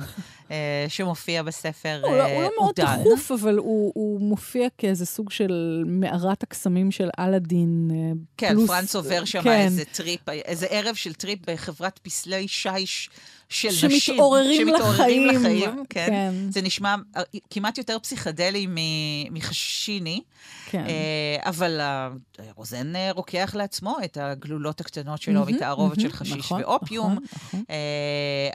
אה, 0.52 0.86
שמופיע 0.88 1.44
בספר 1.44 2.00
הוא 2.04 2.16
לא, 2.16 2.24
הוא 2.24 2.44
לא 2.44 2.50
מאוד. 2.60 2.76
תכוף, 2.76 3.32
אבל 3.32 3.58
הוא, 3.58 3.92
הוא 3.96 4.22
מופיע 4.22 4.68
כאיזה 4.78 5.06
סוג 5.06 5.32
של 5.32 5.84
מערת 5.86 6.44
הקסמים 6.44 6.92
של 6.92 7.10
אלאדין. 7.20 7.92
אה, 7.92 8.12
כן, 8.38 8.50
פלוס, 8.50 8.70
פרנץ 8.70 8.96
עובר 8.96 9.26
שם 9.26 9.42
כן. 9.42 9.50
איזה 9.50 9.86
טריפ, 9.86 10.30
איזה 10.30 10.66
ערב 10.70 10.96
של 10.96 11.14
טריפ 11.14 11.50
בחברת 11.50 12.00
פסלי 12.00 12.48
שיש 12.48 13.10
של 13.50 13.68
נשים. 13.68 13.90
שמתעוררים 13.90 14.68
שמתעוררים 14.68 15.26
לחיים. 15.26 15.42
לחיים. 15.42 15.86
כן. 15.90 16.06
כן. 16.08 16.34
זה 16.50 16.62
נשמע 16.62 16.96
אה, 17.18 17.22
כמעט 17.50 17.78
יותר 17.78 18.00
פסיכדלי 18.00 18.68
מחשיש, 19.32 20.22
כן. 20.70 20.86
אה, 20.88 21.50
אבל 21.50 21.82
רוזן 22.56 22.96
אה, 22.96 23.12
רוקח 23.12 23.56
לעצמו 23.56 23.98
את 24.04 24.18
הגלולות 24.22 24.82
הקטנות 24.82 25.22
שלו 25.22 25.40
מהמם, 25.40 25.56
מתערובת 25.56 25.96
של 25.96 26.02
מהמם, 26.02 26.14
חשיש 26.14 26.34
נכון, 26.34 26.62
ואופיום. 26.62 27.12
נכון, 27.12 27.24
נכון. 27.36 27.64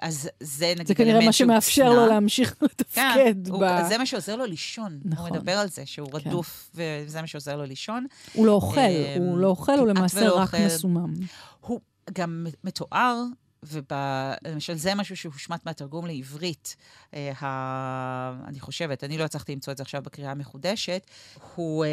אז 0.02 0.28
זה 0.40 0.72
נגיד 0.74 0.86
זה 0.86 0.94
כנראה 0.94 1.24
מה 1.26 1.32
שמאפשר. 1.32 1.92
לו 1.92 2.06
להמשיך 2.06 2.54
כן, 2.58 2.64
לתפקד. 2.64 3.48
הוא, 3.48 3.60
ב... 3.66 3.88
זה 3.88 3.98
מה 3.98 4.06
שעוזר 4.06 4.36
לו 4.36 4.44
לישון. 4.44 4.98
נכון. 5.04 5.28
הוא 5.30 5.36
מדבר 5.36 5.52
על 5.52 5.68
זה, 5.68 5.82
שהוא 5.86 6.10
כן. 6.10 6.28
רדוף, 6.28 6.70
וזה 6.74 7.20
מה 7.20 7.26
שעוזר 7.26 7.56
לו 7.56 7.64
לישון. 7.64 8.06
הוא 8.32 8.46
לא 8.46 8.52
אוכל, 8.52 8.80
הוא 9.16 9.38
לא 9.38 9.46
אוכל, 9.46 9.78
הוא 9.78 9.88
למעשה 9.88 10.30
רק. 10.30 10.54
מסומם. 10.54 11.14
הוא 11.60 11.80
גם 12.12 12.46
מתואר, 12.64 13.22
ולמשל 13.62 14.74
זה 14.74 14.94
משהו 14.94 15.16
שהושמט 15.16 15.66
מהתרגום 15.66 16.06
לעברית, 16.06 16.76
אה, 17.14 17.32
ה... 17.40 18.44
אני 18.48 18.60
חושבת, 18.60 19.04
אני 19.04 19.18
לא 19.18 19.24
הצלחתי 19.24 19.52
למצוא 19.52 19.72
את 19.72 19.76
זה 19.76 19.82
עכשיו 19.82 20.02
בקריאה 20.02 20.30
המחודשת, 20.30 21.06
הוא 21.54 21.84
אה, 21.84 21.90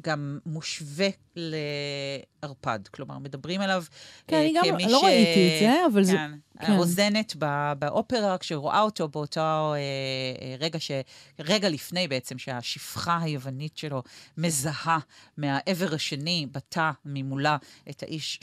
גם 0.00 0.38
מושווה 0.46 1.08
לערפד. 1.36 2.88
כלומר, 2.88 3.18
מדברים 3.18 3.60
עליו 3.60 3.84
כן, 4.26 4.36
אה, 4.36 4.42
אני 4.42 4.54
גם 4.54 4.62
כמי 4.64 4.92
לא 4.92 5.00
ש... 5.00 5.04
ראיתי 5.04 5.54
את 5.54 5.60
זה, 5.60 5.86
אבל 5.92 6.04
זה... 6.04 6.12
כן, 6.12 6.30
כן. 6.60 6.72
הרוזנת 6.72 7.34
ב- 7.38 7.72
באופרה, 7.78 8.38
כשרואה 8.38 8.80
אותו 8.80 9.08
באותו 9.08 9.40
אה, 9.40 9.76
אה, 9.76 10.54
רגע, 10.58 10.80
ש... 10.80 10.90
רגע 11.38 11.68
לפני 11.68 12.08
בעצם, 12.08 12.38
שהשפחה 12.38 13.18
היוונית 13.22 13.76
שלו 13.76 14.02
מזהה 14.36 14.98
מהעבר 15.36 15.94
השני, 15.94 16.46
בתא 16.52 16.90
ממולה, 17.04 17.56
את 17.90 18.02
האיש 18.02 18.38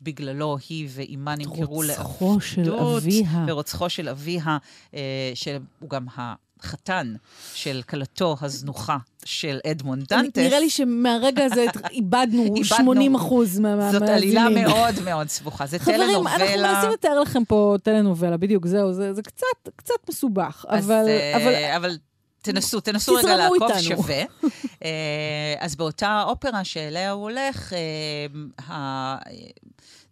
שבגללו 0.00 0.56
היא 0.68 0.88
ואימה 0.90 1.34
נמכרו 1.36 1.76
רוצחו 1.76 2.40
של 2.40 2.62
לעבדות, 2.62 3.02
אביה. 3.02 3.44
ורוצחו 3.46 3.90
של 3.90 4.08
אביה, 4.08 4.58
אה, 4.94 5.32
שהוא 5.34 5.90
גם 5.90 6.06
החתן 6.16 7.14
של 7.54 7.82
כלתו 7.88 8.36
הזנוחה 8.40 8.96
של 9.24 9.58
אדמונד 9.66 10.06
דנטס. 10.08 10.38
נראה 10.38 10.60
לי 10.60 10.70
שמהרגע 10.70 11.44
הזה 11.44 11.64
איבדנו 11.90 12.42
איבדנו. 12.42 12.64
80 12.64 13.14
אחוז 13.14 13.58
מהמאזינים. 13.58 14.06
זאת 14.06 14.16
עלילה 14.16 14.48
מאוד 14.48 14.94
מאוד 15.04 15.28
סבוכה. 15.28 15.66
זה 15.66 15.78
חברים, 15.78 16.00
טלנובלה. 16.00 16.36
אנחנו 16.36 16.56
מנסים 16.56 16.90
לתאר 16.90 17.20
לכם 17.20 17.44
פה 17.44 17.76
טלנובלה, 17.82 18.36
בדיוק, 18.36 18.66
זהו, 18.66 18.92
זה, 18.92 19.14
זה 19.14 19.22
קצת, 19.22 19.68
קצת 19.76 19.94
מסובך, 20.08 20.64
אבל, 20.68 21.04
אה, 21.08 21.36
אבל 21.36 21.54
אבל 21.76 21.96
תנסו, 22.42 22.80
תנסו 22.80 23.14
רגע 23.14 23.36
לעקוב 23.36 23.62
איתנו. 23.62 23.82
שווה. 23.82 24.22
אה, 24.84 25.54
אז 25.58 25.76
באותה 25.76 26.22
אופרה 26.26 26.64
שאליה 26.64 27.10
הוא 27.10 27.22
הולך, 27.22 27.72
אה, 27.72 29.16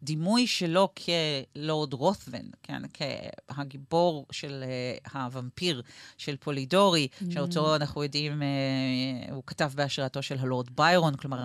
הדימוי 0.02 0.46
שלו 0.46 0.88
כלורד 0.94 1.94
רות'וון, 1.94 2.50
כן, 2.62 2.82
כהגיבור 2.94 4.26
של 4.30 4.64
אה, 4.66 5.22
הוומפיר 5.22 5.82
של 6.18 6.36
פולידורי, 6.36 7.08
Mm. 7.12 7.24
שאותו 7.34 7.76
אנחנו 7.76 8.02
יודעים, 8.02 8.42
הוא 9.32 9.42
כתב 9.46 9.70
בהשראתו 9.74 10.22
של 10.22 10.38
הלורד 10.38 10.66
ביירון, 10.76 11.16
כלומר, 11.16 11.38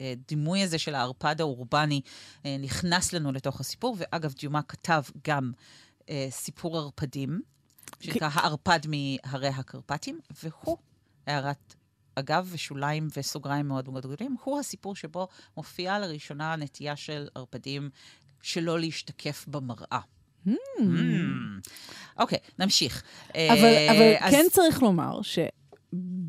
הדימוי 0.00 0.62
הזה 0.62 0.78
של 0.78 0.94
הערפד 0.94 1.40
האורבני 1.40 2.00
נכנס 2.44 3.12
לנו 3.12 3.32
לתוך 3.32 3.60
הסיפור, 3.60 3.96
ואגב, 3.98 4.34
דיומה 4.38 4.62
כתב 4.62 5.02
גם 5.28 5.52
סיפור 6.30 6.78
ערפדים, 6.78 7.40
שנקרא 8.00 8.28
הערפד 8.32 8.80
מהרי 8.88 9.48
הקרפטים, 9.48 10.20
והוא, 10.42 10.76
הערת 11.26 11.74
אגב 12.14 12.48
ושוליים 12.52 13.08
וסוגריים 13.16 13.68
מאוד 13.68 13.88
מאוד 13.90 14.06
גדולים, 14.06 14.36
הוא 14.44 14.58
הסיפור 14.58 14.96
שבו 14.96 15.28
מופיעה 15.56 15.98
לראשונה 15.98 16.52
הנטייה 16.52 16.96
של 16.96 17.28
ערפדים 17.34 17.90
שלא 18.42 18.80
להשתקף 18.80 19.44
במראה. 19.48 20.00
Hmm. 20.46 20.50
Mm. 20.78 20.82
אוקיי, 22.18 22.38
נמשיך. 22.58 23.02
אבל, 23.30 23.38
אה, 23.64 23.92
אבל 23.92 24.14
אז- 24.20 24.32
כן 24.34 24.44
צריך 24.52 24.82
לומר 24.82 25.22
ש... 25.22 25.38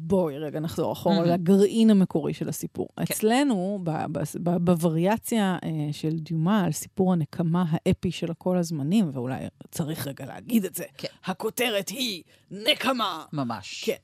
בואי 0.08 0.38
רגע 0.40 0.60
נחזור 0.60 0.94
אחורה 0.94 1.24
Mhm. 1.24 1.28
לגרעין 1.28 1.90
המקורי 1.90 2.34
של 2.34 2.50
הסיפור. 2.50 2.88
כן. 2.96 3.04
אצלנו, 3.04 3.80
ב- 3.84 4.06
ב- 4.12 4.24
ב- 4.44 4.58
בווריאציה 4.66 5.58
אה, 5.64 5.70
של 5.92 6.20
דיומה 6.20 6.66
על 6.66 6.72
סיפור 6.72 7.14
הנקמה 7.14 7.66
האפי 7.70 8.12
של 8.12 8.34
כל 8.38 8.58
הזמנים, 8.58 9.10
ואולי 9.14 9.36
צריך 9.72 10.08
רגע 10.08 10.26
להגיד 10.26 10.66
את 10.66 10.76
זה, 10.76 10.84
כן. 10.98 11.08
הכותרת 11.26 11.90
היא 11.90 12.24
נקמה. 12.52 13.26
ממש. 13.34 13.84
כן. 13.86 13.96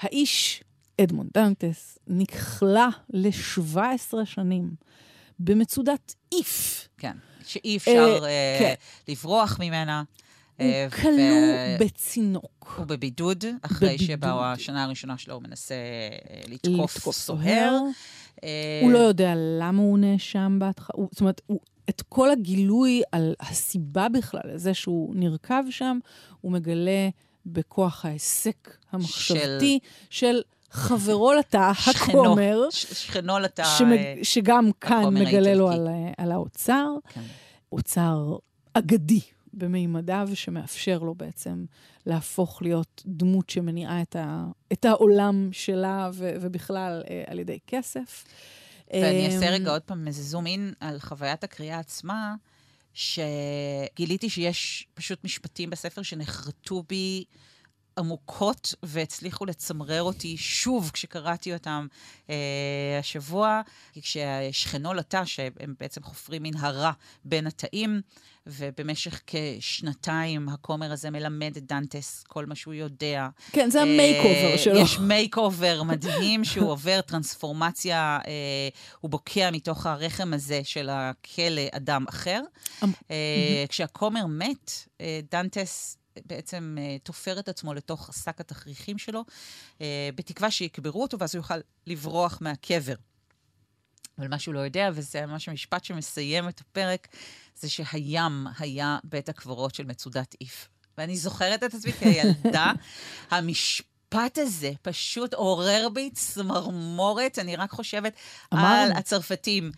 האיש, 0.00 0.64
אדמונד 1.00 1.30
דנטס, 1.34 1.98
נכלא 2.06 2.86
ל-17 3.10 3.78
שנים 4.24 4.70
במצודת 5.38 6.14
איף. 6.32 6.88
כן. 6.98 7.16
שאי 7.46 7.76
אפשר 7.76 8.18
אה, 8.24 8.56
כן. 8.58 8.74
לברוח 9.08 9.60
ממנה. 9.60 10.02
הוא 10.56 10.66
אה, 10.66 10.88
כלוא 10.90 11.12
ו- 11.12 11.84
בצינוק. 11.84 12.74
הוא 12.78 12.86
בבידוד, 12.86 13.44
אחרי 13.62 13.88
בבידוד. 13.88 14.06
שבאו 14.06 14.44
השנה 14.44 14.84
הראשונה 14.84 15.18
שלו 15.18 15.34
הוא 15.34 15.42
מנסה 15.42 15.74
אה, 15.74 16.40
לתקוף 16.48 16.96
לתקוף 16.96 17.16
סוהר. 17.16 17.78
אה, 18.44 18.80
הוא 18.82 18.92
לא 18.92 18.98
יודע 18.98 19.32
למה 19.36 19.82
הוא 19.82 19.98
נאשם 19.98 20.56
בהתחלה, 20.60 21.04
זאת 21.10 21.20
אומרת, 21.20 21.40
הוא, 21.46 21.60
את 21.88 22.02
כל 22.08 22.30
הגילוי 22.30 23.02
על 23.12 23.34
הסיבה 23.40 24.08
בכלל 24.08 24.40
לזה 24.44 24.74
שהוא 24.74 25.14
נרקב 25.16 25.70
שם, 25.70 25.98
הוא 26.40 26.52
מגלה 26.52 27.08
בכוח 27.46 28.04
ההיסק 28.04 28.76
המחשבתי 28.92 29.78
של, 30.10 30.26
של 30.26 30.40
חברו 30.70 31.32
לתא, 31.32 31.72
הכומר, 31.86 32.60
שכנו 32.70 33.38
לתא... 33.38 33.64
שמג, 33.64 34.22
שגם 34.22 34.70
כאן 34.80 35.14
מגלה 35.14 35.54
לו. 35.54 35.70
על, 35.70 35.88
על 36.18 36.32
האוצר, 36.32 36.86
כן. 37.08 37.20
אוצר 37.72 38.36
אגדי 38.74 39.20
במימדיו, 39.56 40.28
שמאפשר 40.34 40.98
לו 40.98 41.14
בעצם 41.14 41.64
להפוך 42.06 42.62
להיות 42.62 43.02
דמות 43.06 43.50
שמניעה 43.50 44.02
את, 44.02 44.16
ה, 44.16 44.46
את 44.72 44.84
העולם 44.84 45.48
שלה 45.52 46.10
ו, 46.12 46.34
ובכלל 46.40 47.02
אה, 47.10 47.24
על 47.26 47.38
ידי 47.38 47.58
כסף. 47.66 48.24
ואני 48.92 49.26
אעשה 49.26 49.48
אמ, 49.48 49.52
רגע 49.52 49.70
עוד 49.70 49.82
פעם 49.82 50.06
איזה 50.06 50.22
zoom 50.22 50.46
in 50.46 50.72
על 50.80 51.00
חוויית 51.00 51.44
הקריאה 51.44 51.78
עצמה, 51.78 52.34
שגיליתי 52.94 54.30
שיש 54.30 54.86
פשוט 54.94 55.24
משפטים 55.24 55.70
בספר 55.70 56.02
שנחרטו 56.02 56.84
בי 56.88 57.24
עמוקות 57.98 58.74
והצליחו 58.82 59.46
לצמרר 59.46 60.02
אותי 60.02 60.36
שוב 60.36 60.90
כשקראתי 60.92 61.54
אותם 61.54 61.86
אה, 62.30 62.96
השבוע, 63.00 63.60
כי 63.92 64.02
כששכנו 64.02 64.94
לתא, 64.94 65.24
שהם 65.24 65.74
בעצם 65.80 66.02
חופרים 66.02 66.42
מנהרה 66.42 66.92
בין 67.24 67.46
התאים, 67.46 68.00
ובמשך 68.46 69.20
כשנתיים 69.26 70.48
הכומר 70.48 70.92
הזה 70.92 71.10
מלמד 71.10 71.56
את 71.56 71.66
דנטס 71.66 72.24
כל 72.28 72.46
מה 72.46 72.54
שהוא 72.54 72.74
יודע. 72.74 73.28
כן, 73.52 73.70
זה 73.70 73.82
ה 73.82 74.16
makeover 74.24 74.52
אה, 74.52 74.58
שלו. 74.58 74.78
יש 74.78 74.98
makeover 74.98 75.82
מדהים 75.82 76.44
שהוא 76.44 76.70
עובר 76.70 77.00
טרנספורמציה, 77.00 78.18
אה, 78.26 78.68
הוא 79.00 79.10
בוקע 79.10 79.50
מתוך 79.50 79.86
הרחם 79.86 80.34
הזה 80.34 80.60
של 80.64 80.88
הכלא 80.92 81.62
אדם 81.72 82.04
אחר. 82.08 82.40
אמ, 82.82 82.90
אה, 83.10 83.64
כשהכומר 83.68 84.26
מת, 84.26 84.70
דנטס 85.32 85.98
בעצם 86.26 86.76
תופר 87.02 87.38
את 87.38 87.48
עצמו 87.48 87.74
לתוך 87.74 88.10
שק 88.24 88.40
התכריכים 88.40 88.98
שלו, 88.98 89.24
בתקווה 90.14 90.50
שיקברו 90.50 91.02
אותו, 91.02 91.18
ואז 91.18 91.34
הוא 91.34 91.40
יוכל 91.40 91.54
לברוח 91.86 92.38
מהקבר. 92.40 92.94
אבל 94.18 94.28
מה 94.28 94.38
שהוא 94.38 94.54
לא 94.54 94.60
יודע, 94.60 94.90
וזה 94.94 95.26
ממש 95.26 95.48
המשפט 95.48 95.84
שמסיים 95.84 96.48
את 96.48 96.60
הפרק, 96.60 97.08
זה 97.56 97.68
שהים 97.70 98.46
היה 98.58 98.98
בית 99.04 99.28
הקברות 99.28 99.74
של 99.74 99.84
מצודת 99.84 100.34
איף. 100.40 100.68
ואני 100.98 101.16
זוכרת 101.16 101.64
את 101.64 101.74
עצמי 101.74 101.92
כילדה, 101.92 102.72
המשפט 103.30 104.38
הזה 104.38 104.72
פשוט 104.82 105.34
עורר 105.34 105.88
בי 105.92 106.10
צמרמורת, 106.10 107.38
אני 107.38 107.56
רק 107.56 107.70
חושבת. 107.70 108.12
על 108.50 108.92
הצרפתים. 108.92 109.72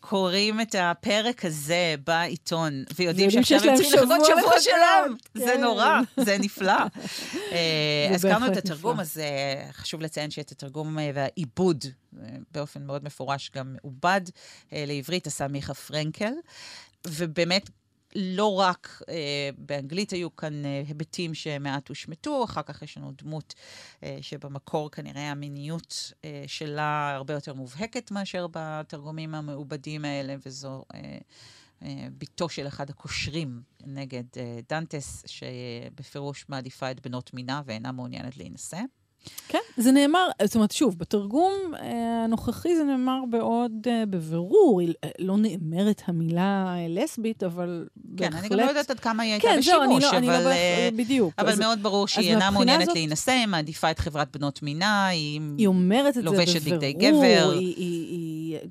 קוראים 0.00 0.60
את 0.60 0.74
הפרק 0.78 1.44
הזה 1.44 1.94
בעיתון, 2.06 2.84
ויודעים 2.96 3.30
שעכשיו 3.30 3.60
הם 3.64 3.76
צריכים 3.76 4.00
לחכות 4.02 4.26
שבוע 4.26 4.60
שלם. 4.60 5.16
זה 5.34 5.52
כן. 5.54 5.60
נורא, 5.60 6.00
זה 6.16 6.38
נפלא. 6.38 6.72
אה, 7.52 8.06
זה 8.08 8.14
הזכרנו 8.14 8.46
את 8.46 8.56
התרגום. 8.56 9.00
אז 9.00 9.20
חשוב 9.72 10.00
לציין 10.00 10.30
שאת 10.30 10.52
התרגום 10.52 10.98
אה, 10.98 11.10
והעיבוד, 11.14 11.84
אה, 12.22 12.28
באופן 12.52 12.86
מאוד 12.86 13.04
מפורש, 13.04 13.50
גם 13.54 13.76
עובד 13.82 14.20
לעברית, 14.72 15.26
עשה 15.26 15.48
מיכה 15.48 15.74
פרנקל. 15.74 16.32
ובאמת, 17.06 17.70
לא 18.14 18.54
רק 18.54 19.02
אה, 19.08 19.50
באנגלית 19.58 20.10
היו 20.10 20.36
כאן 20.36 20.64
אה, 20.64 20.82
היבטים 20.88 21.34
שמעט 21.34 21.88
הושמטו, 21.88 22.44
אחר 22.44 22.62
כך 22.62 22.82
יש 22.82 22.96
לנו 22.96 23.12
דמות 23.22 23.54
אה, 24.02 24.18
שבמקור 24.20 24.90
כנראה 24.90 25.30
המיניות 25.30 26.12
אה, 26.24 26.44
שלה 26.46 27.14
הרבה 27.14 27.34
יותר 27.34 27.54
מובהקת 27.54 28.10
מאשר 28.10 28.46
בתרגומים 28.50 29.34
המעובדים 29.34 30.04
האלה, 30.04 30.36
וזו 30.46 30.84
אה, 30.94 31.18
אה, 31.82 32.06
בתו 32.18 32.48
של 32.48 32.66
אחד 32.66 32.90
הקושרים 32.90 33.62
נגד 33.86 34.24
אה, 34.36 34.58
דנטס, 34.68 35.24
שבפירוש 35.26 36.44
מעדיפה 36.48 36.90
את 36.90 37.00
בנות 37.06 37.34
מינה 37.34 37.62
ואינה 37.64 37.92
מעוניינת 37.92 38.36
להינשא. 38.36 38.80
כן, 39.48 39.58
זה 39.76 39.92
נאמר, 39.92 40.28
זאת 40.44 40.54
אומרת, 40.54 40.70
שוב, 40.72 40.98
בתרגום 40.98 41.52
אה, 41.82 41.90
הנוכחי 42.24 42.76
זה 42.76 42.84
נאמר 42.84 43.18
בעוד 43.30 43.72
אה, 43.86 44.02
בבירור, 44.10 44.80
אה, 45.04 45.08
לא 45.18 45.36
נאמרת 45.36 46.02
המילה 46.06 46.74
לסבית, 46.88 47.42
אבל 47.42 47.86
כן, 48.16 48.30
בהחלט... 48.30 48.40
אני 48.40 48.48
גם 48.48 48.56
לא 48.56 48.70
יודעת 48.70 48.90
עד 48.90 49.00
כמה 49.00 49.22
היא 49.22 49.32
הייתה 49.32 49.48
כן, 49.48 49.60
זהו, 49.62 49.82
אני 49.82 49.96
בשימוש, 49.96 50.12
לא, 50.12 50.18
אני 50.18 50.26
לא 50.26 50.32
אבל... 50.36 50.44
בהכ- 50.44 50.46
אה, 50.56 50.88
בדיוק. 50.96 51.34
אבל 51.38 51.48
אז 51.48 51.58
מאוד 51.58 51.82
ברור 51.82 52.08
שהיא 52.08 52.30
אינה 52.30 52.50
מעוניינת 52.50 52.82
הזאת- 52.82 52.94
להינשא, 52.94 53.32
היא 53.32 53.46
מעדיפה 53.46 53.90
את 53.90 53.98
חברת 53.98 54.36
בנות 54.36 54.62
מינה, 54.62 55.06
היא... 55.06 55.40
היא 55.58 55.66
אומרת 55.66 56.16
את 56.16 56.22
זה 56.24 56.30
בבירור. 56.30 56.78
גבר. 56.92 57.18
היא, 57.52 57.58
היא, 57.58 57.74
היא, 57.76 58.19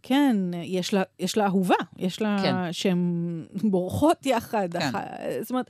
כן, 0.04 0.36
יש 0.64 0.94
לה, 0.94 1.04
יש 1.20 1.38
לה 1.38 1.46
אהובה, 1.46 1.76
יש 1.98 2.22
לה, 2.22 2.38
כן. 2.44 2.74
שהן 2.74 3.46
בורחות 3.64 4.26
יחד. 4.26 4.74
כן. 4.74 4.80
אח... 4.80 4.96
זאת 5.42 5.50
אומרת, 5.50 5.70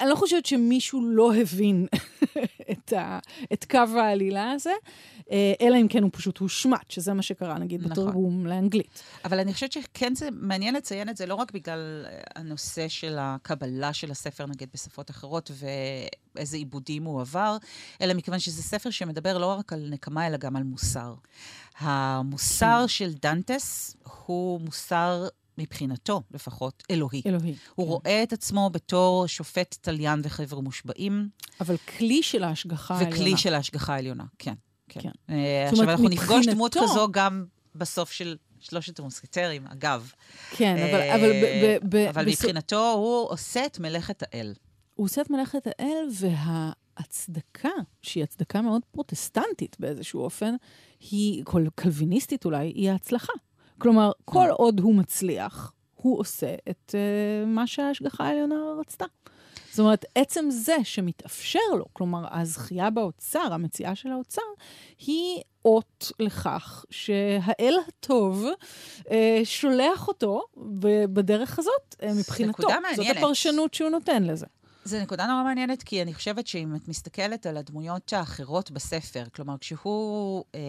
אני 0.00 0.08
לא 0.10 0.14
חושבת 0.14 0.46
שמישהו 0.46 1.04
לא 1.04 1.34
הבין 1.34 1.86
את, 2.70 2.92
ה, 2.92 3.18
את 3.52 3.64
קו 3.70 3.98
העלילה 3.98 4.50
הזה, 4.50 4.72
אה, 5.30 5.52
אלא 5.60 5.76
אם 5.76 5.88
כן 5.88 6.02
הוא 6.02 6.10
פשוט 6.12 6.38
הושמט, 6.38 6.90
שזה 6.90 7.14
מה 7.14 7.22
שקרה, 7.22 7.58
נגיד, 7.58 7.80
נכון. 7.80 7.90
בתרגום 7.90 8.46
לאנגלית. 8.46 9.02
אבל 9.24 9.40
אני 9.40 9.54
חושבת 9.54 9.72
שכן 9.72 10.14
זה 10.14 10.28
מעניין 10.32 10.74
לציין 10.74 11.08
את 11.08 11.16
זה, 11.16 11.26
לא 11.26 11.34
רק 11.34 11.52
בגלל 11.52 12.06
הנושא 12.36 12.88
של 12.88 13.16
הקבלה 13.20 13.92
של 13.92 14.10
הספר, 14.10 14.46
נגיד, 14.46 14.68
בשפות 14.74 15.10
אחרות, 15.10 15.50
ואיזה 16.38 16.56
עיבודים 16.56 17.04
הוא 17.04 17.20
עבר, 17.20 17.56
אלא 18.00 18.14
מכיוון 18.14 18.40
שזה 18.40 18.62
ספר 18.62 18.90
שמדבר 18.90 19.38
לא 19.38 19.46
רק 19.46 19.72
על 19.72 19.88
נקמה, 19.90 20.26
אלא 20.26 20.36
גם 20.36 20.56
על 20.56 20.62
מוסר. 20.62 21.14
המוסר 21.78 22.84
של 22.86 23.12
דנטס 23.22 23.96
הוא 24.26 24.60
מוסר, 24.60 25.28
מבחינתו 25.58 26.22
לפחות, 26.30 26.82
אלוהי. 26.90 27.22
אלוהי. 27.26 27.54
הוא 27.74 27.86
כן. 27.86 27.92
רואה 27.92 28.22
את 28.22 28.32
עצמו 28.32 28.70
בתור 28.72 29.26
שופט 29.26 29.76
תליין 29.80 30.20
וחבר 30.24 30.60
מושבעים, 30.60 31.28
אבל 31.60 31.76
כלי 31.76 32.22
של 32.22 32.44
ההשגחה 32.44 32.94
העליונה. 32.94 33.16
וכלי 33.16 33.36
של 33.36 33.54
ההשגחה 33.54 33.94
העליונה, 33.94 34.24
כן. 34.38 34.54
כן. 34.88 35.00
כן. 35.00 35.10
זאת 35.70 35.72
עכשיו, 35.72 35.90
אנחנו 35.90 36.08
נפגוש 36.08 36.46
דמות 36.46 36.76
מבחינתו- 36.76 36.92
כזו 36.92 37.08
גם 37.12 37.44
בסוף 37.74 38.12
של 38.12 38.36
שלושת 38.60 38.98
המוסקטרים, 38.98 39.66
אגב. 39.66 40.12
כן, 40.50 40.76
אבל, 40.76 41.00
אה, 41.00 41.14
אבל, 41.14 41.32
ב, 41.32 41.44
ב, 41.86 41.96
ב, 41.96 42.08
אבל 42.08 42.26
מבחינתו 42.26 42.90
הוא 42.92 43.30
עושה 43.30 43.66
את 43.66 43.78
מלאכת 43.78 44.22
האל. 44.22 44.54
הוא 44.98 45.04
עושה 45.04 45.20
את 45.20 45.30
מלאכת 45.30 45.66
האל, 45.66 46.08
וההצדקה, 46.12 47.68
שהיא 48.02 48.22
הצדקה 48.22 48.62
מאוד 48.62 48.82
פרוטסטנטית 48.90 49.76
באיזשהו 49.80 50.20
אופן, 50.20 50.54
היא, 51.10 51.44
כל 51.44 51.66
קלוויניסטית 51.74 52.44
אולי, 52.44 52.66
היא 52.66 52.90
ההצלחה. 52.90 53.32
כלומר, 53.78 54.12
כל 54.24 54.48
עוד 54.50 54.80
הוא 54.80 54.94
מצליח, 54.94 55.72
הוא 55.94 56.20
עושה 56.20 56.54
את 56.70 56.94
uh, 56.94 57.46
מה 57.46 57.66
שההשגחה 57.66 58.24
העליונה 58.24 58.54
רצתה. 58.80 59.04
זאת 59.70 59.78
אומרת, 59.78 60.04
עצם 60.14 60.46
זה 60.50 60.76
שמתאפשר 60.82 61.70
לו, 61.78 61.84
כלומר, 61.92 62.24
הזכייה 62.30 62.90
באוצר, 62.90 63.52
המציאה 63.52 63.94
של 63.94 64.08
האוצר, 64.08 64.42
היא 65.06 65.42
אות 65.64 66.12
לכך 66.20 66.84
שהאל 66.90 67.74
הטוב 67.88 68.46
אה, 69.10 69.40
שולח 69.44 70.08
אותו 70.08 70.42
בדרך 71.12 71.58
הזאת, 71.58 71.96
אה, 72.02 72.14
מבחינתו. 72.14 72.62
נקודה 72.62 72.78
זאת 72.90 72.98
מעניינת. 72.98 73.16
הפרשנות 73.16 73.74
שהוא 73.74 73.90
נותן 73.90 74.22
לזה. 74.24 74.46
זו 74.88 75.00
נקודה 75.00 75.26
נורא 75.26 75.42
מעניינת, 75.42 75.82
כי 75.82 76.02
אני 76.02 76.14
חושבת 76.14 76.46
שאם 76.46 76.76
את 76.76 76.88
מסתכלת 76.88 77.46
על 77.46 77.56
הדמויות 77.56 78.12
האחרות 78.12 78.70
בספר, 78.70 79.24
כלומר, 79.34 79.54
כשהוא 79.60 80.44
אה, 80.54 80.60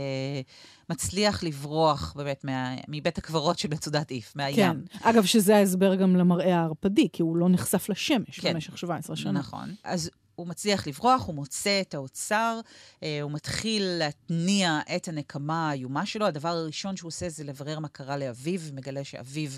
מצליח 0.90 1.44
לברוח 1.44 2.14
באמת 2.16 2.44
מה, 2.44 2.76
מבית 2.88 3.18
הקברות 3.18 3.60
של 3.60 3.70
מצודת 3.72 4.12
איף, 4.12 4.36
מהים. 4.36 4.56
כן. 4.56 4.78
אגב, 5.02 5.26
שזה 5.26 5.56
ההסבר 5.56 5.96
גם 5.96 6.16
למראה 6.16 6.60
הערפדי, 6.60 7.08
כי 7.14 7.22
הוא 7.22 7.38
לא 7.38 7.50
נחשף 7.50 7.90
לשמש 7.90 8.40
כן. 8.40 8.54
במשך 8.54 8.78
17 8.78 9.16
שנה. 9.16 9.40
נכון. 9.40 9.76
אז 9.84 10.10
הוא 10.40 10.48
מצליח 10.48 10.88
לברוח, 10.88 11.26
הוא 11.26 11.36
מוצא 11.36 11.82
את 11.82 11.94
האוצר, 11.94 12.60
אה, 13.04 13.20
הוא 13.22 13.32
מתחיל 13.32 13.84
להתניע 13.84 14.80
את 14.96 15.08
הנקמה 15.08 15.70
האיומה 15.70 16.06
שלו. 16.06 16.26
הדבר 16.26 16.50
הראשון 16.50 16.96
שהוא 16.98 17.08
עושה 17.08 17.30
זה 17.30 17.44
לברר 17.44 17.80
מה 17.80 17.88
קרה 17.88 18.18
לאביו, 18.18 18.60
ומגלה 18.64 19.04
שאביו 19.04 19.50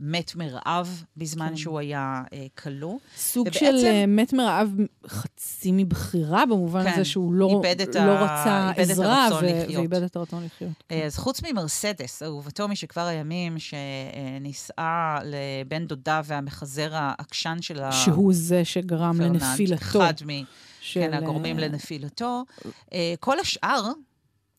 מת 0.00 0.34
מרעב 0.36 1.02
בזמן 1.16 1.48
כן. 1.48 1.56
שהוא 1.56 1.78
היה 1.78 2.22
אה, 2.32 2.46
כלוא. 2.62 2.98
סוג 3.16 3.46
ובעצם- 3.48 3.58
של 3.80 3.86
אה, 3.86 4.06
מת 4.06 4.32
מרעב 4.32 4.70
חצי 5.06 5.72
מבחירה, 5.72 6.46
במובן 6.46 6.84
כן, 6.84 6.92
הזה 6.92 7.04
שהוא 7.04 7.32
לא, 7.34 7.48
לא 7.48 7.62
ה- 7.68 8.24
רצה 8.24 8.70
איבד 8.80 8.90
עזרה, 8.90 9.28
ו-. 9.42 9.46
ואיבד 9.76 10.02
את 10.02 10.16
הרצון 10.16 10.44
לחיות. 10.44 10.70
אה, 10.90 11.06
אז 11.06 11.16
חוץ 11.18 11.40
ממרסדס, 11.42 12.22
אהובתו 12.22 12.68
משכבר 12.68 13.06
הימים, 13.06 13.56
שנישאה 13.58 15.18
לבן 15.24 15.86
דודה 15.86 16.20
והמחזר 16.24 16.90
העקשן 16.92 17.56
של 17.60 17.80
ה... 17.82 17.92
שהוא 17.92 18.32
זה 18.34 18.64
שגרם 18.64 19.20
לנפילתו. 19.20 19.74
אחד 19.74 20.14
מ... 20.26 20.44
של, 20.80 21.00
כן, 21.00 21.14
אה, 21.14 21.52
לנפילתו. 21.58 22.44
אה, 22.92 23.14
כל 23.20 23.40
השאר 23.40 23.92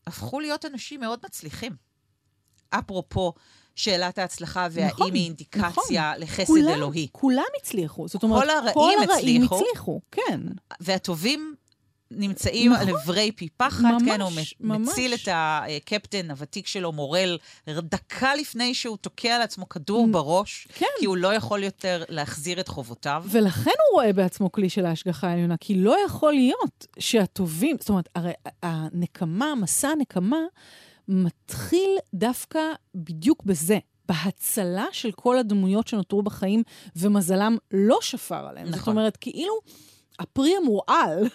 הפכו 0.06 0.40
להיות 0.40 0.64
אנשים 0.64 1.00
מאוד 1.00 1.18
מצליחים. 1.24 1.72
אפרופו 2.70 3.32
שאלת 3.74 4.18
ההצלחה, 4.18 4.68
והאם 4.70 4.88
נכון, 4.88 5.14
היא 5.14 5.24
אינדיקציה 5.24 6.16
לחסד 6.18 6.46
כולם, 6.46 6.68
אלוהי. 6.68 7.08
כולם 7.12 7.44
הצליחו. 7.60 8.08
זאת 8.08 8.22
אומרת, 8.22 8.42
כל 8.42 8.50
הרעים 8.50 8.74
כל 8.74 9.12
הרעים 9.12 9.42
הצליחו. 9.42 9.56
הצליחו, 9.56 10.00
כן. 10.10 10.40
והטובים 10.80 11.54
נמצאים 12.10 12.72
נכון. 12.72 12.88
על 12.88 12.94
עברי 12.94 13.32
פי 13.32 13.48
פחת, 13.56 13.80
ממש, 13.80 14.02
כן, 14.04 14.20
הוא 14.20 14.30
ממש. 14.60 14.88
מציל 14.88 15.14
את 15.14 15.28
הקפטן 15.32 16.30
הוותיק 16.30 16.66
שלו, 16.66 16.92
מורל, 16.92 17.38
דקה 17.68 18.34
לפני 18.34 18.74
שהוא 18.74 18.96
תוקע 18.96 19.38
לעצמו 19.38 19.68
כדור 19.68 20.08
בראש, 20.10 20.68
כן. 20.74 20.86
כי 20.98 21.06
הוא 21.06 21.16
לא 21.16 21.34
יכול 21.34 21.64
יותר 21.64 22.02
להחזיר 22.08 22.60
את 22.60 22.68
חובותיו. 22.68 23.24
ולכן 23.28 23.70
הוא 23.90 23.94
רואה 23.94 24.12
בעצמו 24.12 24.52
כלי 24.52 24.68
של 24.68 24.86
ההשגחה 24.86 25.28
העליונה, 25.28 25.56
כי 25.56 25.74
לא 25.74 25.96
יכול 26.06 26.32
להיות 26.32 26.86
שהטובים, 26.98 27.76
זאת 27.80 27.88
אומרת, 27.88 28.08
הרי 28.14 28.32
הנקמה, 28.62 29.54
מסע 29.54 29.88
הנקמה, 29.88 30.40
מתחיל 31.08 31.90
דווקא 32.14 32.60
בדיוק 32.94 33.42
בזה. 33.42 33.78
בהצלה 34.08 34.86
של 34.92 35.12
כל 35.12 35.38
הדמויות 35.38 35.88
שנותרו 35.88 36.22
בחיים, 36.22 36.62
ומזלם 36.96 37.56
לא 37.70 37.98
שפר 38.00 38.46
עליהם. 38.48 38.66
זאת 38.66 38.74
נכון. 38.76 38.98
אומרת, 38.98 39.16
כאילו, 39.16 39.54
הפרי 40.18 40.56
המורעל 40.56 41.28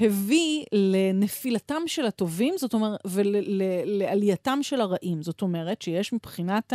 הביא 0.00 0.64
לנפילתם 0.72 1.82
של 1.86 2.06
הטובים, 2.06 2.54
זאת 2.58 2.74
אומרת, 2.74 3.00
ולעלייתם 3.04 4.58
של 4.62 4.80
הרעים. 4.80 5.22
זאת 5.22 5.42
אומרת 5.42 5.82
שיש 5.82 6.12
מבחינת 6.12 6.72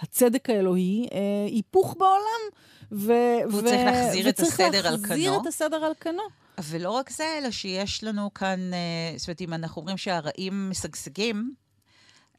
הצדק 0.00 0.50
האלוהי 0.50 1.06
אה, 1.12 1.18
היפוך 1.46 1.96
בעולם. 1.98 2.64
ו- 2.92 3.12
והוא 3.50 3.62
צריך 3.62 3.80
להחזיר 3.84 4.28
את 4.28 4.40
הסדר 4.40 4.86
על 4.88 4.96
להחזיר 5.00 5.30
כנו. 5.32 5.42
את 5.42 5.46
הסדר 5.46 5.84
על 5.84 5.92
כנו. 6.00 6.22
ולא 6.62 6.90
רק 6.90 7.10
זה, 7.10 7.38
אלא 7.38 7.50
שיש 7.50 8.04
לנו 8.04 8.34
כאן, 8.34 8.70
אה, 8.74 8.78
זאת 9.18 9.28
אומרת, 9.28 9.40
אם 9.40 9.54
אנחנו 9.54 9.80
אומרים 9.80 9.96
שהרעים 9.96 10.70
משגשגים, 10.70 11.54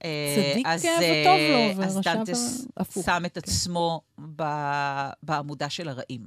אה, 0.03 0.35
צדיק 0.51 0.65
אז, 0.67 0.85
אה, 0.85 1.01
אה, 1.01 1.21
וטוב 1.21 1.77
לו, 1.79 1.83
אז 1.85 1.99
דנטס. 2.03 2.67
שם 3.05 3.23
את 3.25 3.33
כן. 3.33 3.39
עצמו 3.43 4.01
ב- 4.35 5.09
בעמודה 5.23 5.69
של 5.69 5.89
הרעים. 5.89 6.21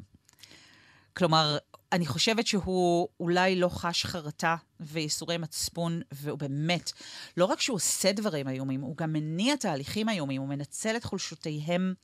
כלומר, 1.16 1.58
אני 1.92 2.06
חושבת 2.06 2.46
שהוא 2.46 3.08
אולי 3.20 3.56
לא 3.56 3.68
חש 3.68 4.06
חרטה 4.06 4.56
וייסורי 4.80 5.38
מצפון, 5.38 6.00
והוא 6.12 6.38
באמת, 6.38 6.92
לא 7.36 7.44
רק 7.44 7.60
שהוא 7.60 7.74
עושה 7.74 8.12
דברים 8.12 8.48
איומים, 8.48 8.80
הוא 8.80 8.96
גם 8.96 9.12
מניע 9.12 9.56
תהליכים 9.56 10.08
איומים, 10.08 10.40
הוא 10.40 10.48
מנצל 10.48 10.96
את 10.96 11.04
חולשותיהם 11.04 11.94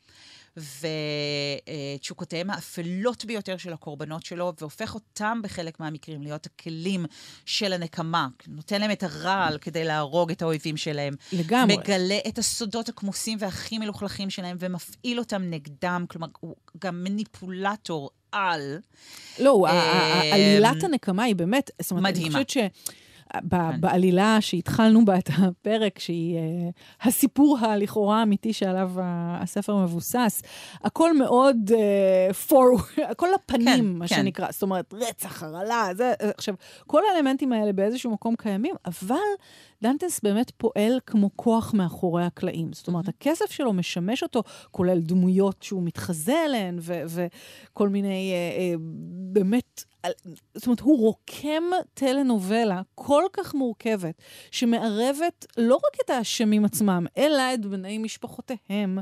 ותשוקותיהם 0.56 2.50
האפלות 2.50 3.24
ביותר 3.24 3.56
של 3.56 3.72
הקורבנות 3.72 4.24
שלו, 4.24 4.52
והופך 4.60 4.94
אותם 4.94 5.40
בחלק 5.42 5.80
מהמקרים 5.80 6.22
להיות 6.22 6.46
הכלים 6.46 7.06
של 7.46 7.72
הנקמה. 7.72 8.28
נותן 8.48 8.80
להם 8.80 8.90
את 8.90 9.02
הרעל 9.02 9.58
כדי 9.58 9.84
להרוג 9.84 10.30
את 10.30 10.42
האויבים 10.42 10.76
שלהם. 10.76 11.14
לגמרי. 11.32 11.76
מגלה 11.76 12.18
את 12.28 12.38
הסודות 12.38 12.88
הכמוסים 12.88 13.38
והכי 13.40 13.78
מלוכלכים 13.78 14.30
שלהם 14.30 14.56
ומפעיל 14.60 15.18
אותם 15.18 15.42
נגדם. 15.50 16.04
כלומר, 16.08 16.28
הוא 16.40 16.54
גם 16.78 17.04
מניפולטור 17.04 18.10
על. 18.32 18.78
לא, 19.38 19.66
אה, 19.66 20.34
עלילת 20.34 20.82
הנקמה 20.82 21.22
היא 21.22 21.36
באמת, 21.36 21.70
זאת 21.82 21.90
אומרת, 21.90 22.16
אני. 22.16 22.26
חושבת 22.26 22.50
ש... 22.50 22.56
ב- 23.42 23.80
בעלילה 23.80 24.36
שהתחלנו 24.40 25.04
בה 25.04 25.18
את 25.18 25.30
הפרק, 25.38 25.98
שהיא 25.98 26.38
uh, 26.38 27.08
הסיפור 27.08 27.58
הלכאורה 27.60 28.20
האמיתי 28.20 28.52
שעליו 28.52 28.92
הספר 28.98 29.76
מבוסס, 29.76 30.42
הכל 30.84 31.16
מאוד 31.16 31.56
uh, 31.70 32.50
forward, 32.50 33.02
הכל 33.10 33.28
לפנים, 33.34 33.66
כן, 33.66 33.98
מה 33.98 34.08
כן. 34.08 34.14
שנקרא. 34.14 34.46
זאת 34.50 34.62
אומרת, 34.62 34.94
רצח, 34.94 35.42
הרעלה, 35.42 35.88
זה... 35.94 36.12
עכשיו, 36.36 36.54
כל 36.86 37.02
האלמנטים 37.12 37.52
האלה 37.52 37.72
באיזשהו 37.72 38.10
מקום 38.10 38.36
קיימים, 38.36 38.74
אבל 38.86 39.16
דנטס 39.84 40.20
באמת 40.22 40.50
פועל 40.56 40.98
כמו 41.06 41.30
כוח 41.36 41.74
מאחורי 41.74 42.24
הקלעים. 42.24 42.72
זאת 42.72 42.88
אומרת, 42.88 43.08
הכסף 43.08 43.50
שלו 43.50 43.72
משמש 43.72 44.22
אותו, 44.22 44.42
כולל 44.70 45.00
דמויות 45.00 45.62
שהוא 45.62 45.82
מתחזה 45.82 46.44
אליהן, 46.46 46.78
וכל 46.82 47.88
מיני, 47.88 48.32
אה, 48.32 48.58
אה, 48.60 48.74
באמת, 49.32 49.84
על- 50.02 50.12
זאת 50.54 50.66
אומרת, 50.66 50.80
הוא 50.80 50.98
רוקם 50.98 51.62
טלנובלה 51.94 52.82
כל 52.94 53.22
כך 53.32 53.54
מורכבת, 53.54 54.14
שמערבת 54.50 55.46
לא 55.56 55.74
רק 55.74 56.00
את 56.04 56.10
האשמים 56.10 56.64
עצמם, 56.64 57.06
אלא 57.18 57.54
את 57.54 57.66
בני 57.66 57.98
משפחותיהם. 57.98 58.98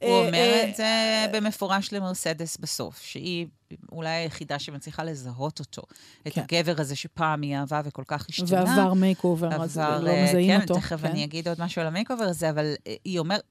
הוא 0.00 0.08
אה, 0.08 0.18
אומר 0.26 0.34
אה, 0.38 0.68
את 0.70 0.76
זה 0.76 0.86
במפורש 1.32 1.92
למרסדס 1.92 2.56
בסוף, 2.56 3.02
שהיא 3.02 3.46
אולי 3.92 4.10
היחידה 4.10 4.58
שמצליחה 4.58 5.04
לזהות 5.04 5.58
אותו. 5.58 5.82
את 6.26 6.32
כן. 6.32 6.40
הגבר 6.40 6.74
הזה 6.78 6.96
שפעם 6.96 7.42
היא 7.42 7.56
אהבה 7.56 7.80
וכל 7.84 8.02
כך 8.06 8.26
השתנה. 8.28 8.64
ועבר 8.64 8.94
makeover, 8.94 9.62
אז 9.62 9.78
לא 9.78 10.12
מזהים 10.24 10.56
כן, 10.56 10.62
אותו. 10.62 10.74
תכף 10.74 11.04
אני 11.04 11.24
אגיד 11.24 11.48
עוד 11.48 11.60
משהו 11.60 11.80
על 11.80 11.86
ה 11.86 12.10
makeover 12.10 12.24
הזה, 12.24 12.50
אבל 12.50 12.74
אה, 12.86 12.94
היא 13.04 13.18
אומרת, 13.18 13.42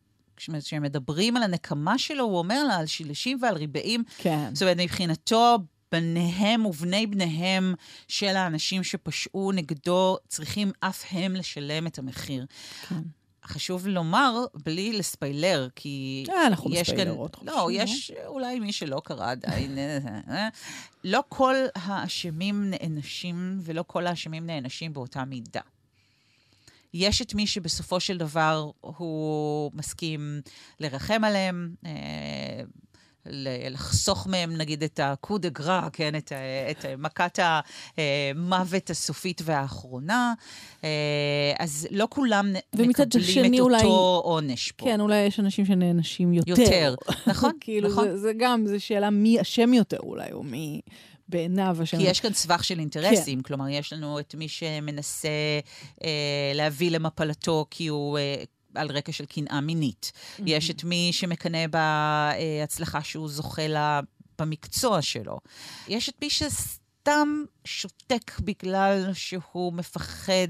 כשהם 0.60 0.84
מדברים 0.84 1.38
על 1.38 1.44
הנקמה 1.44 1.98
שלו, 1.98 2.24
הוא 2.24 2.38
אומר 2.38 2.64
לה 2.64 2.76
על 2.76 2.86
שילשים 2.86 3.38
ועל 3.42 3.56
ריבעים. 3.56 4.04
כן. 4.18 4.50
זאת 4.54 4.62
אומרת, 4.62 4.78
מבחינתו, 4.78 5.58
בניהם 5.92 6.66
ובני 6.66 7.08
בניהם 7.08 7.74
של 8.08 8.36
האנשים 8.36 8.84
שפשעו 8.84 9.52
נגדו, 9.52 10.18
צריכים 10.28 10.72
אף 10.80 11.04
הם 11.12 11.36
לשלם 11.36 11.88
את 11.88 12.00
המחיר. 12.00 12.46
כן. 12.90 13.02
חשוב 13.50 13.88
לומר, 13.88 14.46
בלי 14.66 14.94
לספיילר, 14.94 15.68
כי 15.76 16.26
אה, 16.30 16.48
אנחנו 16.48 16.74
יש 16.74 16.90
כאן... 16.90 17.08
לא, 17.42 17.70
יש 17.72 18.12
אולי 18.26 18.60
מי 18.60 18.72
שלא 18.72 19.02
קרא 19.06 19.32
עדיין. 19.32 19.78
אה, 19.78 19.98
אה, 20.30 20.50
לא 21.04 21.24
כל 21.30 21.56
האשמים 21.76 22.70
נענשים, 22.70 23.60
ולא 23.62 23.84
כל 23.88 24.08
האשמים 24.08 24.46
נענשים 24.46 24.94
באותה 24.94 25.26
מידה. 25.26 25.62
יש 26.94 27.22
את 27.22 27.34
מי 27.34 27.48
שבסופו 27.48 28.00
של 28.00 28.18
דבר 28.18 28.72
הוא 28.82 29.72
מסכים 29.74 30.42
לרחם 30.80 31.24
עליהם, 31.24 31.76
אה, 31.86 31.92
לחסוך 33.70 34.28
מהם, 34.28 34.58
נגיד, 34.58 34.84
את 34.84 35.00
הקו 35.04 35.38
דה 35.38 35.50
גרה, 35.50 35.88
כן, 35.94 36.16
את, 36.16 36.32
את 36.72 36.86
מכת 36.98 37.40
המוות 37.98 38.90
הסופית 38.90 39.42
והאחרונה. 39.46 40.34
אה, 40.84 40.90
אז 41.60 41.88
לא 41.92 42.08
כולם 42.10 42.54
מקבלים 42.74 42.92
את 43.56 43.60
אולי- 43.60 43.78
אותו 43.84 44.22
עונש 44.24 44.72
פה. 44.72 44.86
כן, 44.86 45.02
אולי 45.02 45.16
יש 45.16 45.40
אנשים 45.40 45.66
שנענשים 45.66 46.34
יותר. 46.34 46.50
יותר, 46.52 46.96
נכון, 47.28 47.52
כאילו, 47.60 47.90
נכון. 47.90 48.10
זה, 48.12 48.18
זה 48.18 48.32
גם, 48.38 48.68
זו 48.68 48.80
שאלה 48.80 49.10
מי 49.10 49.42
אשם 49.42 49.74
יותר 49.74 49.98
אולי, 50.00 50.32
או 50.32 50.44
מי 50.44 50.82
בעיניו 51.30 51.78
אשם. 51.84 51.98
כי 51.98 52.04
יש 52.04 52.20
כאן 52.20 52.34
סבך 52.34 52.64
של 52.64 52.80
אינטרסים, 52.80 53.38
כן. 53.38 53.44
כלומר, 53.44 53.70
יש 53.70 53.94
לנו 53.94 54.20
את 54.20 54.36
מי 54.36 54.48
שמנסה 54.48 55.28
אה, 56.04 56.10
להביא 56.56 56.92
למפלתו 56.92 57.66
כי 57.72 57.88
הוא... 57.88 58.18
אה, 58.18 58.44
על 58.76 58.92
רקע 58.92 59.12
של 59.12 59.26
קנאה 59.26 59.62
מינית. 59.62 60.12
Mm-hmm. 60.14 60.44
יש 60.46 60.70
את 60.70 60.84
מי 60.84 61.10
שמקנא 61.12 61.66
בהצלחה 61.68 63.04
שהוא 63.04 63.30
זוכה 63.30 63.68
לה 63.68 64.00
במקצוע 64.40 65.02
שלו. 65.02 65.40
יש 65.88 66.10
את 66.10 66.16
מי 66.22 66.30
שסתם 67.10 67.44
שותק 67.66 68.40
בגלל 68.40 69.14
שהוא 69.14 69.74
מפחד 69.74 70.48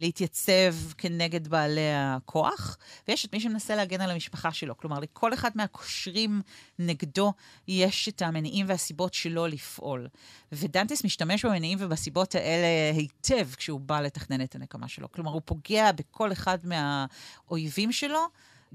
להתייצב 0.00 0.74
כנגד 0.98 1.48
בעלי 1.48 1.94
הכוח, 1.94 2.76
ויש 3.08 3.26
את 3.26 3.34
מי 3.34 3.40
שמנסה 3.40 3.76
להגן 3.76 4.00
על 4.00 4.10
המשפחה 4.10 4.52
שלו. 4.52 4.76
כלומר, 4.76 4.98
לכל 4.98 5.34
אחד 5.34 5.50
מהקושרים 5.54 6.42
נגדו 6.78 7.32
יש 7.68 8.08
את 8.08 8.22
המניעים 8.22 8.66
והסיבות 8.68 9.14
שלו 9.14 9.46
לפעול. 9.46 10.08
ודנטס 10.52 11.04
משתמש 11.04 11.44
במניעים 11.44 11.78
ובסיבות 11.80 12.34
האלה 12.34 12.96
היטב 12.96 13.54
כשהוא 13.56 13.80
בא 13.80 14.00
לתכנן 14.00 14.42
את 14.42 14.54
הנקמה 14.54 14.88
שלו. 14.88 15.12
כלומר, 15.12 15.30
הוא 15.30 15.42
פוגע 15.44 15.92
בכל 15.92 16.32
אחד 16.32 16.58
מהאויבים 16.64 17.92
שלו, 17.92 18.20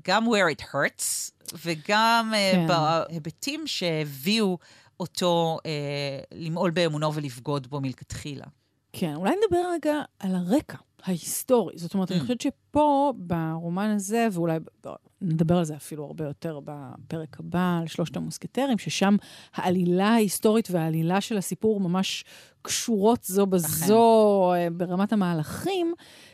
גם 0.08 0.28
where 0.28 0.58
it 0.58 0.64
hurts, 0.64 1.32
וגם 1.64 2.32
כן. 2.32 2.52
כן. 2.54 2.68
בהיבטים 2.68 3.68
שהביאו 3.68 4.58
אותו 5.04 5.58
אה, 5.66 5.72
למעול 6.32 6.72
באמונו 6.72 7.14
ולבגוד 7.14 7.68
בו 7.68 7.82
מלכתחילה. 7.82 8.46
כן, 8.94 9.16
אולי 9.16 9.32
נדבר 9.46 9.62
רגע 9.74 10.02
על 10.20 10.36
הרקע 10.36 10.78
ההיסטורי. 11.04 11.78
זאת 11.78 11.94
אומרת, 11.94 12.12
אני 12.12 12.20
Mm. 12.20 12.22
חושבת 12.22 12.42
שפה, 12.42 13.14
ברומן 13.18 13.90
הזה, 13.90 14.28
ואולי 14.32 14.58
נדבר 15.22 15.58
על 15.58 15.64
זה 15.64 15.76
אפילו 15.76 16.06
הרבה 16.06 16.26
יותר 16.26 16.60
בפרק 16.64 17.40
הבא, 17.40 17.78
על 17.82 17.88
שלושת 17.88 18.16
המוסקטרים, 18.18 18.78
ששם 18.78 19.16
העלילה 19.54 20.08
ההיסטורית 20.08 20.68
והעלילה 20.72 21.22
של 21.22 21.38
הסיפור 21.38 21.80
ממש 21.80 22.24
קשורות 22.62 23.24
זו 23.24 23.46
בזו 23.46 24.04
אה, 24.56 24.68
ברמת 24.72 25.14
המהלכים. 25.14 25.94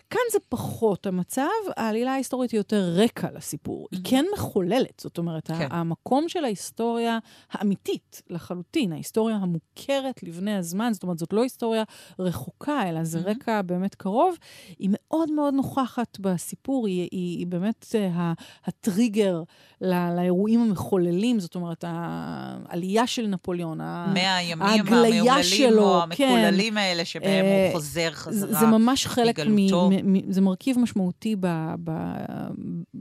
כאן 0.09 0.21
זה 0.31 0.39
פחות 0.49 1.05
המצב, 1.07 1.43
העלילה 1.77 2.11
ההיסטורית 2.11 2.51
היא 2.51 2.59
יותר 2.59 2.93
רקע 2.95 3.27
לסיפור. 3.35 3.87
היא 3.91 3.99
כן 4.03 4.25
מחוללת, 4.33 4.99
זאת 5.01 5.17
אומרת, 5.17 5.47
כן. 5.47 5.67
המקום 5.71 6.29
של 6.29 6.43
ההיסטוריה 6.43 7.19
האמיתית 7.51 8.21
לחלוטין, 8.29 8.93
ההיסטוריה 8.93 9.35
המוכרת 9.35 10.23
לבני 10.23 10.55
הזמן, 10.55 10.93
זאת 10.93 11.03
אומרת, 11.03 11.19
זאת 11.19 11.33
לא 11.33 11.43
היסטוריה 11.43 11.83
רחוקה, 12.19 12.89
אלא 12.89 13.03
זה 13.03 13.19
רקע 13.19 13.61
באמת 13.61 13.95
קרוב, 13.95 14.35
היא 14.79 14.89
מאוד 14.91 15.31
מאוד 15.31 15.53
נוכחת 15.53 16.19
בסיפור, 16.19 16.87
היא, 16.87 17.07
היא, 17.11 17.37
היא 17.37 17.47
באמת 17.47 17.85
uh, 17.91 18.17
ה- 18.17 18.33
הטריגר 18.65 19.43
לא, 19.81 20.15
לאירועים 20.15 20.61
המחוללים, 20.61 21.39
זאת 21.39 21.55
אומרת, 21.55 21.83
העלייה 21.87 23.07
של 23.07 23.27
נפוליאון, 23.27 23.77
מאה 23.77 24.37
הימים 24.37 24.61
ההגליה 24.61 25.21
המהוללים, 25.21 25.43
שלו, 25.43 25.83
או 25.83 26.03
המקוללים 26.03 26.77
האלה, 26.77 27.05
שבהם 27.05 27.45
אה, 27.45 27.65
הוא 27.65 27.73
חוזר 27.73 28.09
זה, 28.09 28.15
חזרה. 28.15 28.59
זה 28.59 28.65
ממש 28.65 29.07
חלק 29.07 29.39
מ, 29.39 29.98
זה 30.29 30.41
מרכיב 30.41 30.79
משמעותי 30.79 31.35
ב, 31.39 31.47
ב, 31.83 31.91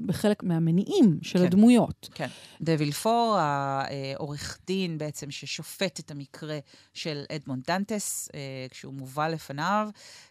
בחלק 0.07 0.43
מהמניעים 0.43 1.19
של 1.23 1.39
כן. 1.39 1.45
הדמויות. 1.45 2.09
כן. 2.15 2.27
דה 2.61 2.73
וילפור, 2.79 3.37
העורך 3.39 4.59
דין 4.67 4.99
בעצם 4.99 5.31
ששופט 5.31 6.01
את 6.01 6.11
המקרה 6.11 6.59
של 6.95 7.23
אדמונד 7.33 7.63
דנטס, 7.67 8.29
אה, 8.35 8.67
כשהוא 8.71 8.95
מובא 8.95 9.29
לפניו. 9.29 9.89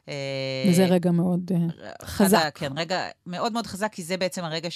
אה, 0.09 0.13
וזה 0.69 0.85
רגע 0.85 1.11
מאוד 1.11 1.51
אה, 1.51 1.91
חזק. 2.03 2.57
כן, 2.59 2.77
רגע 2.77 3.07
מאוד 3.25 3.53
מאוד 3.53 3.67
חזק, 3.67 3.93
כי 3.93 4.03
זה 4.03 4.17
בעצם 4.17 4.43
הרגע 4.43 4.69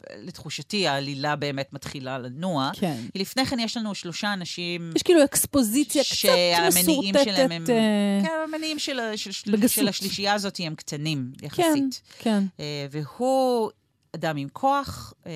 שלתחושתי 0.00 0.88
העלילה 0.88 1.36
באמת 1.36 1.72
מתחילה 1.72 2.18
לנוע. 2.18 2.70
כן. 2.74 3.00
כי 3.12 3.18
לפני 3.18 3.46
כן 3.46 3.58
יש 3.58 3.76
לנו 3.76 3.94
שלושה 3.94 4.32
אנשים... 4.32 4.92
יש 4.96 5.02
כאילו 5.02 5.24
אקספוזיציה 5.24 6.04
קצת 6.04 6.14
שהמניעים 6.14 7.14
שלהם 7.24 7.52
הם... 7.52 7.62
מסורטטת. 7.62 7.70
אה, 7.70 8.20
כן, 8.22 8.32
המניעים 8.48 8.78
של, 8.78 9.00
של, 9.16 9.32
של, 9.32 9.52
בגסות. 9.52 9.70
של 9.70 9.88
השלישייה 9.88 10.34
הזאת 10.34 10.60
הם 10.64 10.74
קטנים 10.74 11.32
כן, 11.38 11.46
יחסית. 11.46 12.02
כן. 12.18 12.42
אה, 12.60 12.86
והוא 12.90 13.70
אדם 14.14 14.36
עם 14.36 14.48
כוח. 14.52 15.14
אה, 15.26 15.32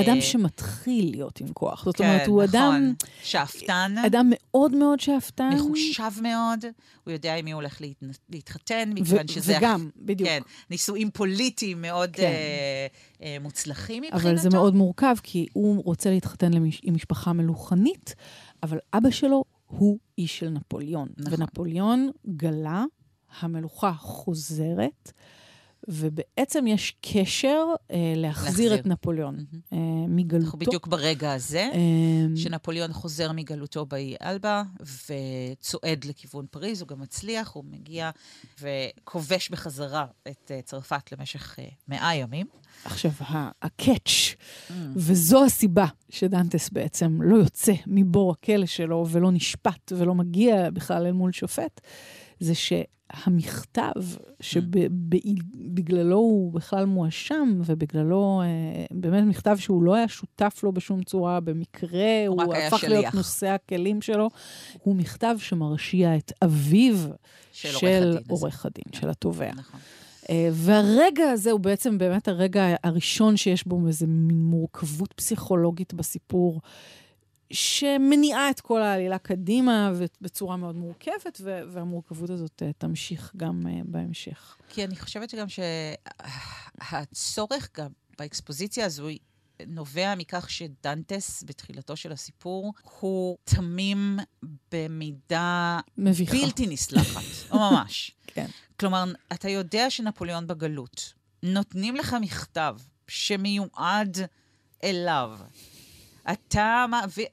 אדם 0.00 0.20
שמתחיל 0.20 1.10
להיות 1.10 1.40
עם 1.40 1.46
כוח. 1.52 1.84
זאת 1.84 1.96
כן, 1.96 2.04
אומרת, 2.04 2.26
הוא 2.26 2.42
נכון. 2.42 2.60
אדם, 2.60 2.92
שאפתן, 3.22 3.94
אדם 4.06 4.30
מאוד 4.30 4.74
מאוד 4.74 5.00
שאפתן. 5.00 5.50
מחושב 5.54 6.22
מאוד, 6.22 6.64
הוא 7.04 7.12
יודע 7.12 7.36
עם 7.36 7.44
מי 7.44 7.52
הוא 7.52 7.60
הולך 7.60 7.80
להת... 7.80 8.02
להתחתן, 8.30 8.90
מכיוון 8.94 9.26
ו- 9.28 9.32
שזה... 9.32 9.56
וגם, 9.58 9.90
בדיוק. 9.96 10.28
כן, 10.28 10.40
נישואים 10.70 11.10
פוליטיים 11.10 11.82
מאוד 11.82 12.10
כן. 12.12 12.22
אה, 12.22 12.86
מוצלחים 13.40 14.02
מבחינתו. 14.02 14.28
אבל 14.28 14.36
זה 14.36 14.48
מאוד 14.50 14.74
מורכב, 14.74 15.14
כי 15.22 15.46
הוא 15.52 15.84
רוצה 15.84 16.10
להתחתן 16.10 16.52
למש... 16.54 16.80
עם 16.82 16.94
משפחה 16.94 17.32
מלוכנית, 17.32 18.14
אבל 18.62 18.78
אבא 18.94 19.10
שלו 19.10 19.44
הוא 19.66 19.98
איש 20.18 20.38
של 20.38 20.48
נפוליאון. 20.48 21.08
נכון. 21.16 21.40
ונפוליאון 21.40 22.10
גלה, 22.26 22.84
המלוכה 23.40 23.92
חוזרת, 23.92 25.12
ובעצם 25.88 26.66
יש 26.66 26.96
קשר 27.00 27.64
אה, 27.90 28.12
להחזיר, 28.16 28.48
להחזיר. 28.48 28.74
את 28.74 28.86
נפוליון 28.86 29.34
מהמם. 29.36 29.60
אה, 29.72 30.08
מגלותו. 30.08 30.44
אנחנו 30.44 30.58
בדיוק 30.58 30.86
ברגע 30.86 31.32
הזה, 31.32 31.70
אה, 31.74 32.36
שנפוליאון 32.36 32.92
חוזר 32.92 33.32
מגלותו 33.32 33.86
באי 33.86 34.14
אלבה 34.22 34.62
וצועד 34.80 36.04
לכיוון 36.04 36.46
פריז, 36.50 36.80
הוא 36.80 36.88
גם 36.88 37.00
מצליח, 37.00 37.52
הוא 37.52 37.64
מגיע 37.70 38.10
וכובש 38.60 39.50
בחזרה 39.50 40.06
את 40.28 40.50
אה, 40.54 40.62
צרפת 40.62 41.12
למשך 41.12 41.56
אה, 41.58 41.64
מאה 41.88 42.14
ימים. 42.14 42.46
עכשיו, 42.84 43.10
הקאץ', 43.62 44.34
וזו 44.96 45.44
הסיבה 45.44 45.86
שדנטס 46.10 46.70
בעצם 46.70 47.18
לא 47.22 47.36
יוצא 47.36 47.72
מבור 47.86 48.32
הכלא 48.32 48.66
שלו 48.66 49.06
ולא 49.10 49.32
נשפט 49.32 49.92
ולא 49.96 50.14
מגיע 50.14 50.70
בכלל 50.70 51.06
אל 51.06 51.12
מול 51.12 51.32
שופט, 51.32 51.80
זה 52.40 52.52
שהמכתב 52.54 53.92
שבגללו 54.40 56.16
הוא 56.16 56.52
בכלל 56.52 56.84
מואשם, 56.84 57.60
ובגללו, 57.64 58.42
אה, 58.44 58.86
באמת 58.90 59.24
מכתב 59.24 59.56
שהוא 59.58 59.82
לא 59.82 59.94
היה 59.94 60.08
שותף 60.08 60.60
לו 60.62 60.72
בשום 60.72 61.02
צורה, 61.02 61.40
במקרה 61.40 62.26
הוא 62.28 62.42
הוא 62.42 62.54
הפך 62.54 62.84
להיות 62.84 63.02
שליח. 63.02 63.14
נושא 63.14 63.46
הכלים 63.46 64.02
שלו, 64.02 64.30
הוא 64.82 64.96
מכתב 64.96 65.36
שמרשיע 65.38 66.16
את 66.16 66.32
אביו 66.44 66.96
של 67.52 68.18
עורך 68.28 68.62
של 68.62 68.66
הדין 68.66 68.66
הדין, 68.66 69.00
של 69.00 69.10
התובע. 69.10 69.50
נכון. 69.54 69.80
אה, 70.30 70.48
והרגע 70.52 71.24
הזה 71.30 71.50
הוא 71.50 71.60
בעצם 71.60 71.98
באמת 71.98 72.28
הרגע 72.28 72.74
הראשון 72.84 73.36
שיש 73.36 73.66
בו 73.66 73.86
איזו 73.86 74.06
מין 74.08 74.42
מורכבות 74.42 75.12
פסיכולוגית 75.12 75.94
בסיפור, 75.94 76.60
שמניעה 77.54 78.50
את 78.50 78.60
כל 78.60 78.82
העלילה 78.82 79.18
קדימה 79.18 79.92
בצורה 80.20 80.56
מאוד 80.56 80.76
מורכבת, 80.76 81.40
והמורכבות 81.44 82.30
הזאת 82.30 82.62
אה, 82.62 82.70
תמשיך 82.78 83.32
גם 83.36 83.66
אה, 83.66 83.80
בהמשך. 83.84 84.56
כי 84.68 84.84
אני 84.84 84.96
חושבת 84.96 85.30
שגם 85.30 85.46
שהצורך 86.80 87.68
גם 87.76 87.90
באקספוזיציה 88.18 88.86
הזו 88.86 89.08
נובע 89.66 90.14
מכך 90.14 90.50
שדנטס, 90.50 91.44
בתחילתו 91.46 91.96
של 91.96 92.12
הסיפור, 92.12 92.72
הוא 93.00 93.36
תמים 93.44 94.18
במידה 94.72 95.80
מביכה. 95.98 96.32
בלתי 96.32 96.66
נסלחת, 96.66 97.52
ממש. 97.52 98.10
כן. 98.26 98.46
כלומר, 98.80 99.04
אתה 99.32 99.48
יודע 99.48 99.90
שנפוליאון 99.90 100.46
בגלות. 100.46 101.12
נותנים 101.42 101.96
לך 101.96 102.16
מכתב 102.20 102.76
שמיועד 103.08 104.18
אליו. 104.84 105.38
אתה 106.32 106.86
מעביר... 106.88 107.26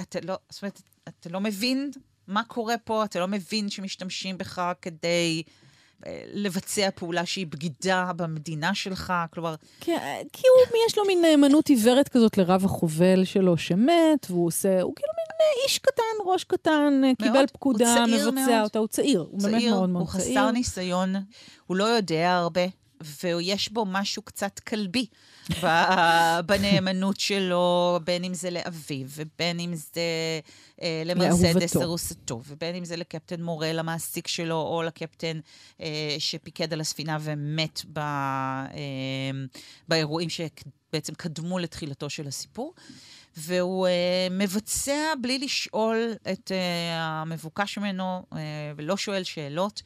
אתה 0.00 0.18
לא... 0.22 0.34
זאת 0.50 0.62
אומרת, 0.62 0.82
אתה 1.08 1.28
לא 1.28 1.40
מבין 1.40 1.90
מה 2.28 2.44
קורה 2.44 2.78
פה, 2.78 3.04
אתה 3.04 3.20
לא 3.20 3.28
מבין 3.28 3.70
שמשתמשים 3.70 4.38
בך 4.38 4.72
כדי 4.82 5.42
אה, 6.06 6.22
לבצע 6.32 6.88
פעולה 6.94 7.26
שהיא 7.26 7.46
בגידה 7.46 8.10
במדינה 8.16 8.74
שלך. 8.74 9.12
כלומר, 9.30 9.54
כן, 9.80 10.22
כי 10.32 10.42
הוא, 10.46 10.78
יש 10.86 10.98
לו 10.98 11.04
מין 11.06 11.22
נאמנות 11.22 11.68
עיוורת 11.68 12.08
כזאת 12.08 12.38
לרב 12.38 12.64
החובל 12.64 13.24
שלו 13.24 13.56
שמת, 13.56 14.26
והוא 14.30 14.46
עושה, 14.46 14.82
הוא 14.82 14.94
כאילו 14.96 15.12
מין 15.16 15.26
אה, 15.40 15.64
איש 15.64 15.78
קטן, 15.78 16.02
ראש 16.26 16.44
קטן, 16.44 17.02
אה, 17.04 17.10
קיבל 17.18 17.32
מאוד. 17.32 17.50
פקודה, 17.50 17.94
הוא 17.94 18.06
מבצע 18.06 18.30
מאוד. 18.30 18.64
אותה, 18.64 18.78
הוא 18.78 18.88
צעיר, 18.88 19.20
הוא 19.30 19.40
באמת 19.42 19.54
צעיר, 19.54 19.74
מאוד 19.74 19.90
מאוד 19.90 20.02
הוא 20.02 20.20
צעיר. 20.20 20.40
חסר 20.40 20.50
ניסיון, 20.50 21.14
הוא 21.66 21.76
לא 21.76 21.84
יודע 21.84 22.34
הרבה, 22.34 22.64
ויש 23.22 23.72
בו 23.72 23.84
משהו 23.88 24.22
קצת 24.22 24.58
כלבי 24.58 25.06
בנאמנות 26.46 27.20
שלו, 27.20 28.00
בין 28.04 28.24
אם 28.24 28.34
זה 28.34 28.50
לאביו, 28.50 29.06
ובין 29.08 29.60
אם 29.60 29.74
זה 29.74 30.00
אה, 30.82 31.02
למרסדס. 31.04 31.76
ארוסתו, 31.76 32.40
ובין 32.46 32.74
אם 32.74 32.84
זה 32.84 32.96
לקפטן 32.96 33.42
מורל, 33.42 33.78
המעסיק 33.78 34.28
שלו, 34.28 34.56
או 34.60 34.82
לקפטן 34.82 35.40
אה, 35.80 36.16
שפיקד 36.18 36.72
על 36.72 36.80
הספינה 36.80 37.18
ומת 37.20 37.82
ב, 37.92 37.98
אה, 37.98 38.04
באירועים 39.88 40.28
שבעצם 40.28 41.14
קדמו 41.14 41.58
לתחילתו 41.58 42.10
של 42.10 42.28
הסיפור. 42.28 42.74
והוא 43.36 43.86
אה, 43.86 43.92
מבצע 44.30 44.94
בלי 45.22 45.38
לשאול 45.38 46.12
את 46.32 46.52
אה, 46.52 46.58
המבוקש 47.00 47.78
ממנו, 47.78 48.22
אה, 48.32 48.38
ולא 48.76 48.96
שואל 48.96 49.22
שאלות. 49.24 49.82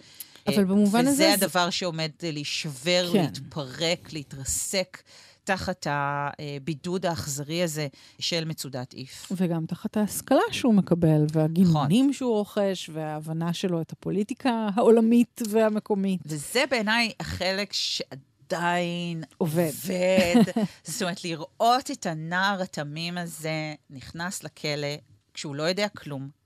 אבל 0.47 0.59
אה, 0.59 0.64
במובן 0.64 1.01
הזה 1.01 1.11
וזה 1.11 1.16
זה- 1.16 1.33
הדבר 1.35 1.71
שעומד 1.71 2.11
להישבר, 2.23 3.11
כן. 3.12 3.18
להתפרק, 3.23 4.12
להתרסק 4.12 5.03
תחת 5.48 5.87
הבידוד 5.90 7.06
האכזרי 7.06 7.62
הזה 7.62 7.87
של 8.18 8.44
מצודת 8.44 8.94
איף. 8.94 9.32
וגם 9.37 9.66
תחת 9.66 9.96
ההשכלה 9.96 10.40
שהוא 10.50 10.74
מקבל, 10.74 11.26
והגינונים 11.32 12.04
נכון. 12.04 12.12
שהוא 12.12 12.34
רוכש, 12.34 12.90
וההבנה 12.92 13.52
שלו 13.52 13.80
את 13.80 13.92
הפוליטיקה 13.92 14.68
העולמית 14.74 15.42
והמקומית. 15.50 16.20
וזה 16.26 16.64
בעיניי 16.70 17.12
החלק 17.20 17.72
שעדיין 17.72 19.24
עובד. 19.38 19.70
עובד. 19.84 20.42
זאת 20.84 21.02
אומרת, 21.02 21.24
לראות 21.24 21.90
את 21.90 22.06
הנער 22.06 22.62
התמים 22.62 23.18
הזה 23.18 23.74
נכנס 23.90 24.44
לכלא 24.44 24.88
כשהוא 25.34 25.54
לא 25.54 25.62
יודע 25.62 25.88
כלום. 25.88 26.38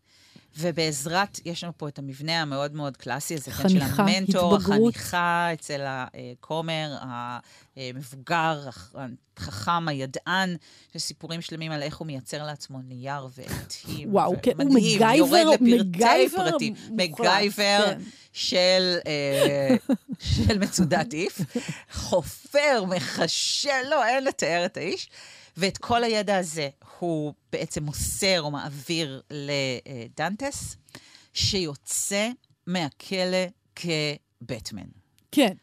ובעזרת, 0.57 1.41
יש 1.45 1.65
לנו 1.65 1.73
פה 1.77 1.89
את 1.89 1.99
המבנה 1.99 2.43
המאוד 2.43 2.75
מאוד 2.75 2.97
קלאסי 2.97 3.35
הזה, 3.35 3.51
כן, 3.51 3.69
של 3.69 3.79
המנטור, 3.83 4.57
התבגרות. 4.57 4.95
החניכה 4.97 5.49
אצל 5.53 5.81
הכומר, 5.85 6.97
המבוגר, 7.77 8.69
החכם, 9.37 9.89
הידען, 9.89 10.57
יש 10.95 11.03
סיפורים 11.03 11.41
שלמים 11.41 11.73
על 11.73 11.83
איך 11.83 11.97
הוא 11.97 12.07
מייצר 12.07 12.45
לעצמו 12.45 12.79
נייר 12.83 13.27
ועטים. 13.37 14.15
וואו, 14.15 14.35
כן, 14.43 14.61
הוא 14.61 14.75
מגייבר- 14.75 15.15
יורד 15.37 15.59
לפרטי 15.63 16.29
פרטים. 16.37 16.75
מגייבר 16.91 17.85
כן. 17.87 18.01
של, 18.33 18.97
אה, 19.07 19.77
של 20.47 20.59
מצודת 20.59 21.13
איף, 21.15 21.41
חופר, 21.93 22.85
מחשל, 22.89 23.71
לא, 23.91 24.05
אין 24.07 24.25
לתאר 24.25 24.63
את 24.65 24.77
האיש. 24.77 25.09
ואת 25.57 25.79
כל 25.79 26.05
הידע 26.05 26.37
הזה 26.37 26.69
הוא 26.99 27.35
בעצם 27.53 27.83
מוסר 27.85 28.43
או 28.43 28.51
מעביר 28.51 29.23
לדנטס, 29.31 30.77
שיוצא 31.33 32.31
מהכלא 32.67 33.47
כבטמן. 33.77 34.87
כן. 35.33 35.55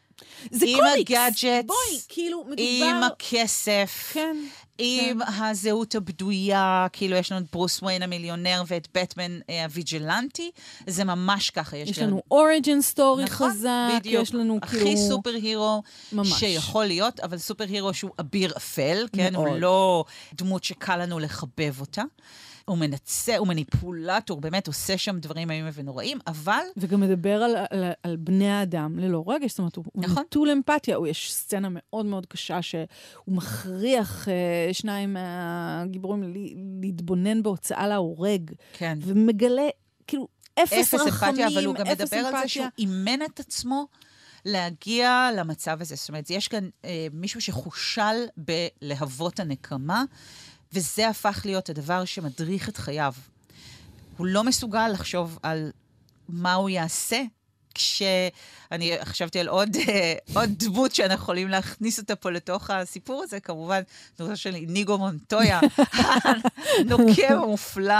זה 0.50 0.66
עם 0.66 0.76
קומיקס. 0.76 1.10
ה 1.10 1.16
gadgets, 1.16 1.66
בואי, 1.66 2.00
כאילו, 2.08 2.44
מדובר... 2.44 2.62
עם 2.84 3.02
הכסף, 3.02 4.10
כן. 4.12 4.36
עם 4.78 5.20
הזהות 5.22 5.94
הבדויה, 5.94 6.86
כאילו 6.92 7.16
יש 7.16 7.32
לנו 7.32 7.40
את 7.40 7.50
ברוס 7.52 7.82
וויין 7.82 8.02
המיליונר 8.02 8.62
ואת 8.66 8.88
בטמן 8.94 9.38
אה, 9.50 9.64
ה 9.64 9.72
vigilante, 9.72 10.50
זה 10.86 11.04
ממש 11.04 11.50
ככה. 11.50 11.76
יש 11.76 11.98
לנו 11.98 12.22
origin 12.30 12.80
story 12.80 13.26
חזק, 13.26 13.68
בדיוק. 14.00 14.22
יש 14.22 14.34
לנו 14.34 14.58
הכי 14.62 14.78
כאילו... 14.78 14.96
סופר 15.08 15.30
הירו 15.30 15.82
ממש. 16.12 16.28
שיכול 16.28 16.84
להיות, 16.84 17.20
אבל 17.20 17.38
סופר 17.38 17.64
הירו 17.64 17.94
שהוא 17.94 18.10
אביר 18.20 18.52
אפל, 18.56 19.06
כן? 19.16 19.32
מאוד. 19.32 19.48
הוא 19.48 19.56
לא 19.56 20.04
דמות 20.34 20.64
שקל 20.64 20.96
לנו 20.96 21.18
לחבב 21.18 21.80
אותה. 21.80 22.02
הוא 22.64 22.78
מנצח, 22.78 23.32
הוא 23.38 23.48
מניפולטור, 23.48 24.40
באמת 24.40 24.66
עושה 24.66 24.98
שם 24.98 25.18
דברים 25.18 25.50
איומים 25.50 25.72
ונוראים, 25.74 26.18
אבל 26.26 26.62
וגם 26.76 27.00
מדבר 27.00 27.42
על, 27.42 27.56
על, 27.70 27.84
על 28.02 28.16
בני 28.16 28.50
האדם 28.50 28.98
ללא 28.98 29.24
רגש, 29.26 29.50
זאת 29.50 29.58
אומרת, 29.58 29.76
הוא 29.76 29.84
נכון. 29.94 30.22
נטול 30.22 30.50
אמפתיה. 30.50 30.96
הוא, 30.96 31.06
יש 31.06 31.34
סצנה 31.34 31.68
מאוד 31.70 32.06
מאוד 32.06 32.26
קשה 32.26 32.62
שהוא 32.62 32.80
מכריח 33.28 34.28
אה, 34.28 34.34
שניים 34.72 35.12
מהגיבורים 35.14 36.22
ל- 36.22 36.36
להתבונן 36.80 37.42
בהוצאה 37.42 37.88
להורג, 37.88 38.50
כן. 38.72 38.98
ומגלה, 39.02 39.68
כאילו, 40.06 40.28
אפס, 40.62 40.72
אפס 40.72 40.94
רחמים, 40.94 41.30
אמפתיה, 41.30 41.48
אבל 41.48 41.66
הוא 41.66 41.74
גם 41.74 41.86
אפס 41.86 42.00
מדבר 42.00 42.16
על 42.16 42.22
זה 42.22 42.28
אמפתיה. 42.30 42.48
שהוא 42.48 42.66
אימן 42.78 43.22
את 43.22 43.40
עצמו 43.40 43.86
להגיע 44.44 45.28
למצב 45.36 45.80
הזה. 45.80 45.94
זאת 45.94 46.08
אומרת, 46.08 46.30
יש 46.30 46.48
כאן 46.48 46.68
אה, 46.84 47.06
מישהו 47.12 47.40
שחושל 47.40 48.26
בלהבות 48.36 49.40
הנקמה, 49.40 50.04
וזה 50.72 51.08
הפך 51.08 51.42
להיות 51.44 51.68
הדבר 51.68 52.04
שמדריך 52.04 52.68
את 52.68 52.76
חייו. 52.76 53.12
הוא 54.16 54.26
לא 54.26 54.44
מסוגל 54.44 54.88
לחשוב 54.88 55.38
על 55.42 55.70
מה 56.28 56.54
הוא 56.54 56.68
יעשה. 56.70 57.22
כשאני 57.74 58.92
חשבתי 59.04 59.40
על 59.40 59.48
עוד, 59.48 59.76
אה, 59.88 60.14
עוד 60.34 60.50
דמות 60.58 60.94
שאנחנו 60.94 61.22
יכולים 61.22 61.48
להכניס 61.48 61.98
אותה 61.98 62.16
פה 62.16 62.30
לתוך 62.30 62.70
הסיפור 62.70 63.22
הזה, 63.22 63.40
כמובן, 63.40 63.80
דמותו 64.18 64.36
של 64.36 64.54
ניגו 64.66 64.98
מונטויה, 64.98 65.60
הנוקם 66.78 67.32
המופלא 67.42 67.94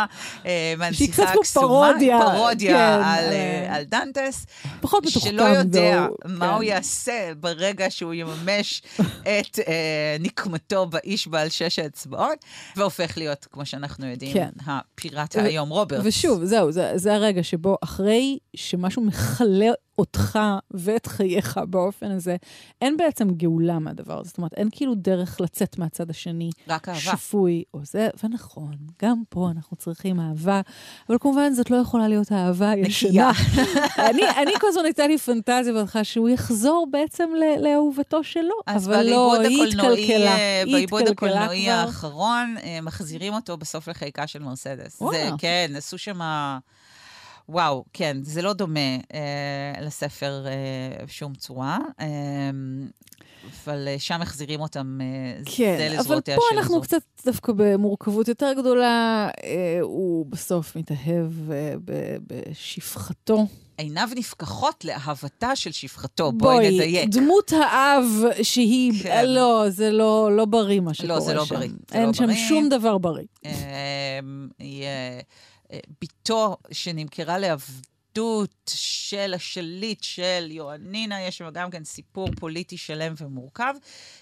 אה, 0.47 0.75
מהנסיכה 0.79 1.27
כמו 1.33 1.41
הקסומה. 1.41 1.67
פרודיה, 1.91 2.19
פרודיה 2.37 2.71
כן, 2.77 3.05
על, 3.05 3.25
אה, 3.25 3.33
אה, 3.69 3.77
על 3.77 3.85
דנטס, 3.85 4.47
פחות 4.81 5.07
מתוחכם. 5.07 5.31
שלא 5.31 5.43
יודע 5.43 6.07
והוא- 6.07 6.17
מה 6.39 6.47
כן. 6.49 6.53
הוא 6.55 6.63
יעשה 6.63 7.13
ברגע 7.41 7.91
שהוא 7.91 8.15
יממש 8.15 8.83
את 9.23 9.59
אה, 9.69 10.17
נקמתו 10.21 10.87
באיש 10.87 11.27
בעל 11.29 11.49
שש 11.49 11.79
האצבעות, 11.79 12.39
והופך 12.77 13.13
להיות, 13.19 13.47
כמו 13.53 13.67
שאנחנו 13.67 14.07
יודעים, 14.07 14.35
כן. 14.35 14.51
הפיראט 14.67 15.37
האיום 15.37 15.69
רוברט. 15.69 16.01
ושוב, 16.05 16.45
זהו, 16.45 16.73
זה, 16.73 16.93
זה 16.95 17.15
הרגע 17.15 17.43
שבו 17.43 17.77
אחרי 17.85 18.39
שמשהו 18.57 19.03
מחלק 19.03 19.60
ימלא 19.63 19.75
אותך 19.99 20.39
ואת 20.71 21.07
חייך 21.07 21.61
באופן 21.69 22.11
הזה, 22.11 22.37
אין 22.83 22.97
בעצם 22.97 23.31
גאולה 23.31 23.79
מהדבר 23.79 24.21
הזה. 24.21 24.29
זאת 24.29 24.39
אומרת, 24.39 24.55
אין 24.55 24.69
כאילו 24.73 24.95
דרך 24.95 25.41
לצאת 25.41 25.79
מהצד 25.79 26.11
השני. 26.11 26.51
רק 26.69 26.89
אהבה. 26.89 27.01
שפוי 27.01 27.65
או 27.75 27.79
זה, 27.83 28.09
ונכון, 28.25 28.77
גם 29.03 29.23
פה 29.29 29.49
אנחנו 29.51 29.77
צריכים 29.77 30.21
אהבה, 30.21 30.61
אבל 31.09 31.19
כמובן 31.21 31.53
זאת 31.53 31.71
לא 31.71 31.77
יכולה 31.77 32.09
להיות 32.09 32.33
האהבה 32.33 32.71
הישנה. 32.71 33.33
אני, 34.11 34.23
אני 34.43 34.53
כל 34.61 34.67
הזמן 34.67 34.85
הייתה 34.85 35.07
לי 35.07 35.19
פנטזיה 35.19 35.73
בהתחלה 35.73 36.05
שהוא 36.05 36.29
יחזור 36.29 36.89
בעצם 36.91 37.29
לאהובתו 37.61 38.25
שלו, 38.25 38.55
אז 38.67 38.89
אבל 38.89 39.07
לא, 39.11 39.41
היא 39.41 39.65
התקלקלה. 39.65 40.35
היא 40.65 40.73
בעיבוד 40.75 41.09
הקולנועי. 41.09 41.71
האחרון, 41.71 42.55
אה, 42.63 42.79
מחזירים 42.83 43.35
אותו 43.35 43.57
בסוף 43.57 43.89
לחיקה 43.89 44.27
של 44.27 44.43
מרסדס. 44.43 45.03
זה. 45.11 45.31
כן, 45.39 45.73
עשו 45.77 45.99
שם... 45.99 46.21
וואו, 47.49 47.85
כן, 47.93 48.17
זה 48.23 48.43
לא 48.43 48.53
דומה 48.53 48.81
אה, 49.15 49.21
לספר 49.81 50.47
אה, 50.47 51.05
בשום 51.07 51.35
צורה, 51.35 51.79
אה, 52.01 52.07
אבל 53.65 53.89
אה, 53.89 53.97
שם 53.99 54.21
מחזירים 54.21 54.61
אותם 54.61 54.99
אה, 55.01 55.41
כן, 55.57 55.75
זה 55.79 55.87
אבל 55.89 55.99
לזרועותיה 55.99 56.37
פה 56.37 56.43
של 56.51 56.59
אנחנו 56.59 56.75
זו. 56.75 56.81
קצת 56.81 57.03
דווקא 57.27 57.53
במורכבות 57.57 58.29
יותר 58.29 58.53
גדולה. 58.59 59.29
אה, 59.45 59.79
הוא 59.83 60.27
בסוף 60.27 60.77
מתאהב 60.77 61.51
אה, 61.53 61.75
ב- 61.85 62.17
בשפחתו. 62.27 63.47
עיניו 63.79 64.09
נפקחות 64.17 64.85
לאהבתה 64.85 65.57
של 65.57 65.73
שפחתו, 65.73 66.33
בואי 66.33 66.75
נדייק. 66.75 67.09
דמות 67.09 67.53
האב 67.53 68.05
שהיא, 68.43 69.03
כן. 69.03 69.27
לא, 69.29 69.65
זה 69.69 69.91
לא, 69.91 70.31
לא 70.37 70.45
בריא 70.45 70.81
מה 70.81 70.95
שקורה 70.95 71.15
לא, 71.15 71.21
זה 71.21 71.35
לא 71.35 71.45
שם. 71.45 71.55
בריא, 71.55 71.69
אין 71.93 72.07
לא 72.07 72.13
שם 72.13 72.25
בריא. 72.27 72.49
שום 72.49 72.69
דבר 72.69 72.99
בריא. 72.99 73.25
אה, 73.47 73.53
היא 74.59 74.83
אה, 74.83 74.89
אה, 74.89 75.21
בתו 76.01 76.57
שנמכרה 76.73 77.39
לעבדות 77.39 78.71
של 78.75 79.35
השליט 79.35 80.03
של 80.03 80.49
יואנינה, 80.51 81.23
יש 81.23 81.39
שם 81.39 81.51
גם 81.53 81.71
כן 81.71 81.85
סיפור 81.85 82.29
פוליטי 82.41 82.77
שלם 82.77 83.15
ומורכב, 83.21 83.75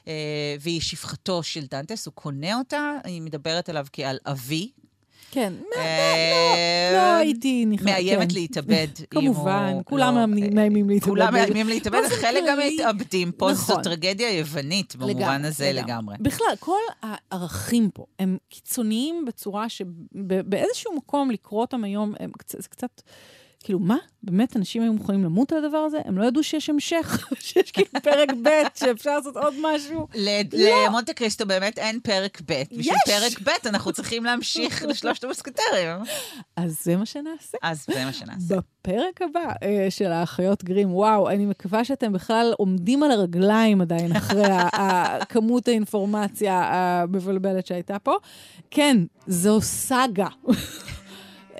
אה, 0.09 0.57
והיא 0.61 0.81
שפחתו 0.81 1.43
של 1.43 1.67
דנטס, 1.67 2.07
הוא 2.07 2.15
קונה 2.15 2.59
אותה, 2.59 2.93
היא 3.05 3.23
מדברת 3.23 3.69
עליו 3.69 3.87
כעל 3.93 4.19
אבי. 4.27 4.71
כן, 5.31 5.53
אה, 5.77 6.91
לא 6.93 7.17
הייתי 7.17 7.67
נכנסת. 7.67 7.91
מאיימת 7.91 8.29
כן. 8.29 8.35
להתאבד. 8.35 8.87
כמובן, 9.11 9.75
כולם 9.85 10.15
לא- 10.15 10.27
מאיימים- 10.27 10.55
מאיימים 10.55 10.89
להתאבד. 10.91 11.11
כולם 11.11 11.33
מאיימים 11.33 11.69
להתאבד, 11.69 12.03
חלק 12.21 12.45
גם 12.49 12.59
מתאבדים 12.75 13.33
פה, 13.33 13.55
זו 13.55 13.63
נכון. 13.73 13.83
טרגדיה 13.83 14.39
יוונית 14.39 14.97
במובן 14.97 15.45
הזה 15.45 15.73
לגמרי. 15.73 16.17
בכלל, 16.21 16.47
כל 16.61 16.79
הערכים 17.03 17.91
פה 17.95 18.05
הם 18.19 18.37
קיצוניים 18.49 19.25
בצורה 19.25 19.69
שבאיזשהו 19.69 20.97
מקום 20.97 21.31
לקרוא 21.31 21.61
אותם 21.61 21.85
היום, 21.85 22.15
זה 22.49 22.69
קצת, 22.69 23.03
כאילו, 23.65 23.79
מה? 23.79 23.97
באמת 24.23 24.57
אנשים 24.57 24.83
היו 24.83 24.93
מוכנים 24.93 25.25
למות 25.25 25.53
על 25.53 25.65
הדבר 25.65 25.79
הזה? 25.79 25.99
הם 26.05 26.19
לא 26.19 26.25
ידעו 26.25 26.43
שיש 26.43 26.71
המשך, 26.71 27.29
שיש 27.41 27.73
כאילו 27.73 27.91
פרק 28.03 28.29
ב', 28.43 28.49
שאפשר 28.75 29.17
לעשות 29.17 29.37
עוד 29.37 29.55
משהו. 29.63 30.07
לא. 30.15 30.87
למונטה 30.87 31.13
קריסטו 31.13 31.47
באמת 31.47 31.79
אין 31.79 32.01
פרק 32.01 32.41
ב'. 32.47 32.63
בשביל 32.71 32.95
יש. 32.95 33.37
פרק 33.37 33.49
ב' 33.49 33.67
אנחנו 33.67 33.93
צריכים 33.93 34.25
להמשיך 34.25 34.83
לשלושת 34.89 35.25
המוסקטרים. 35.25 35.97
אז 36.57 36.79
זה 36.85 36.97
מה 36.97 37.07
שנעשה. 37.07 37.59
אז 37.63 37.87
זה 37.87 38.05
מה 38.05 38.13
שנעשה. 38.13 38.55
בפרק 38.57 39.23
הבא 39.23 39.53
אה, 39.63 39.87
של 39.91 40.13
האחיות 40.13 40.65
גרים, 40.65 40.95
וואו, 40.95 41.31
אני 41.31 41.47
מקווה 41.47 41.85
שאתם 41.85 42.13
בכלל 42.13 42.53
עומדים 42.59 43.03
על 43.03 43.11
הרגליים 43.11 43.81
עדיין 43.81 44.17
אחרי 44.17 44.43
כמות 45.29 45.69
האינפורמציה 45.69 46.69
המבלבלת 46.73 47.67
שהייתה 47.67 47.99
פה. 47.99 48.15
כן, 48.71 48.97
זו 49.27 49.61
סאגה. 49.61 50.29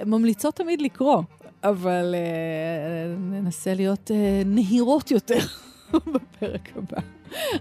ממליצות 0.07 0.55
תמיד 0.55 0.83
לקרוא, 0.83 1.23
אבל 1.65 2.15
אה, 2.15 3.15
ננסה 3.19 3.75
להיות 3.75 4.11
אה, 4.11 4.43
נהירות 4.47 5.11
יותר 5.11 5.39
בפרק 6.13 6.69
הבא. 6.77 7.01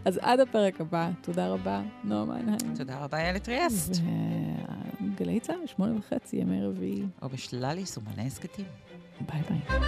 אז 0.06 0.20
עד 0.22 0.40
הפרק 0.40 0.82
הבא, 0.82 1.10
תודה 1.22 1.48
רבה, 1.48 1.82
נועה 2.04 2.26
מנהיים. 2.26 2.76
תודה 2.78 2.98
רבה, 3.00 3.18
איילת 3.18 3.44
טריאסט. 3.44 4.02
וגלי 5.02 5.40
צה"ל, 5.40 5.68
שמונה 5.68 6.00
וחצי, 6.00 6.38
ימי 6.38 6.66
רביעי. 6.66 7.04
או 7.22 7.30
בשלל 7.30 7.78
יישומני 7.78 8.28
הסכתים. 8.28 8.66
ביי 9.22 9.42
ביי. 9.50 9.80